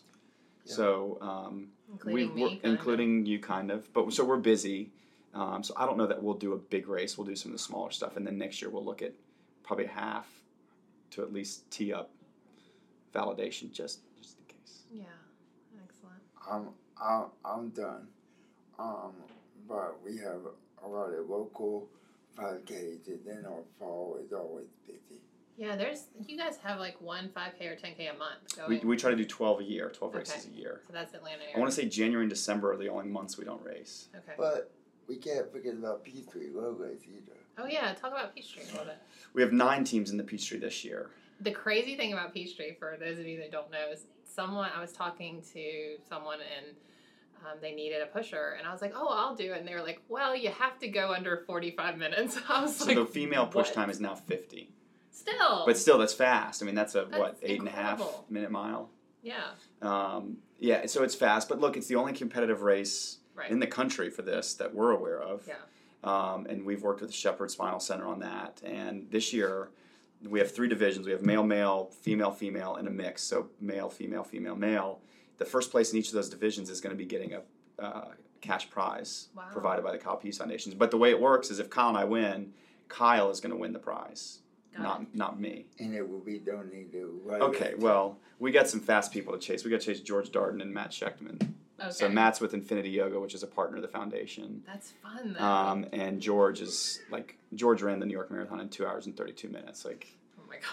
[0.65, 0.73] Yeah.
[0.75, 2.69] So um, Including we, me, we're- kinda.
[2.69, 3.91] including you, kind of.
[3.93, 4.91] But so we're busy.
[5.33, 7.17] Um, so I don't know that we'll do a big race.
[7.17, 9.13] We'll do some of the smaller stuff, and then next year we'll look at
[9.63, 10.27] probably half
[11.11, 12.09] to at least tee up
[13.13, 14.83] validation just just in case.
[14.91, 15.03] Yeah.
[15.83, 16.21] Excellent.
[16.49, 16.69] I'm
[17.01, 18.07] I'm I'm done.
[18.77, 19.13] Um,
[19.67, 20.39] but we have
[20.83, 21.87] a lot of local
[22.37, 25.19] 5Ks, and then our fall is always busy.
[25.57, 28.87] Yeah, there's you guys have like one 5K or 10K a month We, going.
[28.87, 30.19] we try to do 12 a year, 12 Okay.
[30.19, 30.81] races a year.
[30.87, 31.43] so that's Atlanta.
[31.53, 34.07] I want to say January and December are the only months we don't race.
[34.15, 34.33] Okay.
[34.37, 34.71] But
[35.09, 37.37] we can't forget about Peachtree Road Race either.
[37.57, 38.97] Oh yeah, talk about Peachtree a little bit.
[39.33, 41.09] We have nine teams in the Peachtree this year.
[41.41, 44.79] The crazy thing about Peachtree, for those of you that don't know, is someone I
[44.79, 46.75] was talking to someone and
[47.45, 49.73] um, they needed a pusher, and I was like, "Oh, I'll do it." And they
[49.73, 53.05] were like, "Well, you have to go under forty-five minutes." I was So like, the
[53.05, 53.73] female push what?
[53.75, 54.69] time is now 50.
[55.11, 56.61] Still, But still, that's fast.
[56.61, 57.11] I mean, that's a, what.
[57.11, 58.25] That's eight and a half incredible.
[58.29, 58.89] minute mile?
[59.21, 59.51] yeah,
[59.81, 61.49] Um, yeah, so it's fast.
[61.49, 64.91] But look, it's the only competitive race right, in the country for this that we're
[64.91, 65.47] aware of.
[65.47, 65.55] yeah,
[66.03, 68.61] Um, and we've worked with the Shepherd Spinal Center on that.
[68.63, 69.69] And this year,
[70.27, 71.05] we have three divisions.
[71.05, 73.21] We have male, male, female, female, and a mix.
[73.23, 74.99] So male, female, female, male.
[75.37, 77.41] The first place in each of those divisions is going to be getting a
[77.81, 78.09] uh,
[78.41, 79.43] cash prize Wow.
[79.51, 80.75] provided by the Kyle Pease Foundations.
[80.75, 82.53] But the way it works is if Kyle and I win,
[82.89, 84.39] Kyle is going to win the prize,
[84.75, 85.07] Got not it.
[85.15, 85.65] not me.
[85.79, 89.63] And it will be donated right Okay, well, we got some fast people to chase.
[89.63, 91.53] We got to chase George Darden and Matt Schechtman.
[91.81, 91.91] Okay.
[91.91, 94.63] So Matt's with Infinity Yoga, which is a partner of the foundation.
[94.65, 95.43] that's fun though.
[95.43, 99.15] Um, and George is like George ran the New York Marathon in two hours and
[99.15, 99.85] thirty two minutes.
[99.85, 100.07] Like
[100.39, 100.67] oh my gosh,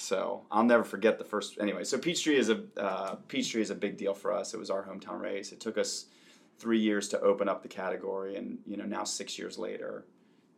[0.00, 1.58] so, I'll never forget the first.
[1.60, 4.54] Anyway, so Peachtree is a uh, Peachtree is a big deal for us.
[4.54, 5.50] It was our hometown race.
[5.50, 6.06] It took us
[6.56, 10.04] three years to open up the category, and you know now six years later,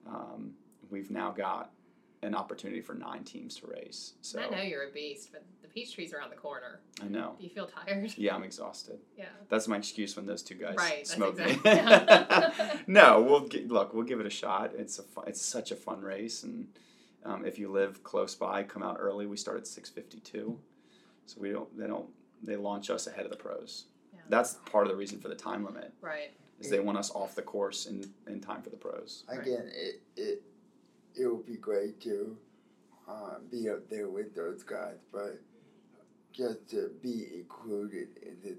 [0.07, 0.53] um,
[0.91, 1.71] we've now got
[2.23, 4.13] an opportunity for nine teams to race.
[4.21, 6.81] So I know you're a beast, but the Peachtree's around the corner.
[7.03, 7.35] I know.
[7.39, 8.13] Do you feel tired?
[8.17, 8.99] Yeah, I'm exhausted.
[9.17, 9.27] Yeah.
[9.49, 12.81] That's my excuse when those two guys Right, smoke exactly- me.
[12.87, 13.95] no, we'll gi- look.
[13.95, 14.73] We'll give it a shot.
[14.77, 16.69] It's a fun, it's such a fun race, and
[17.25, 19.27] um, if you live close by, come out early.
[19.27, 20.59] We start at six fifty two,
[21.27, 21.75] so we don't.
[21.79, 22.09] They don't.
[22.43, 23.87] They launch us ahead of the pros.
[24.13, 24.21] Yeah.
[24.29, 26.31] That's part of the reason for the time limit Right.
[26.59, 29.25] is they want us off the course in, in time for the pros.
[29.29, 29.41] Right.
[29.41, 30.43] Again, it it
[31.17, 32.37] it would be great to
[33.09, 35.39] uh, be up there with those guys, but
[36.33, 38.59] just to be included in this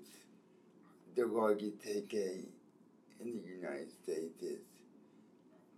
[1.15, 2.45] the largest 10K
[3.19, 4.59] in the United States is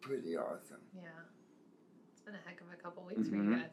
[0.02, 0.78] pretty awesome.
[0.96, 1.02] Yeah.
[2.12, 3.60] It's been a heck of a couple weeks for you Mhm.
[3.62, 3.70] guys.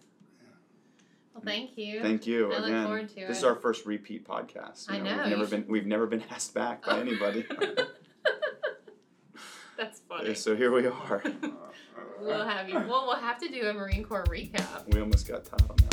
[1.35, 2.01] Well, thank you.
[2.03, 3.31] Thank you I look forward to this it.
[3.31, 4.91] is our first repeat podcast.
[4.91, 7.47] I You know, We've never should- been we've never been asked back by anybody.
[9.77, 10.35] That's funny.
[10.45, 11.23] so here we are.
[12.21, 12.75] We'll have you.
[12.75, 14.87] Well, we'll have to do a Marine Corps recap.
[14.93, 15.90] We almost got that.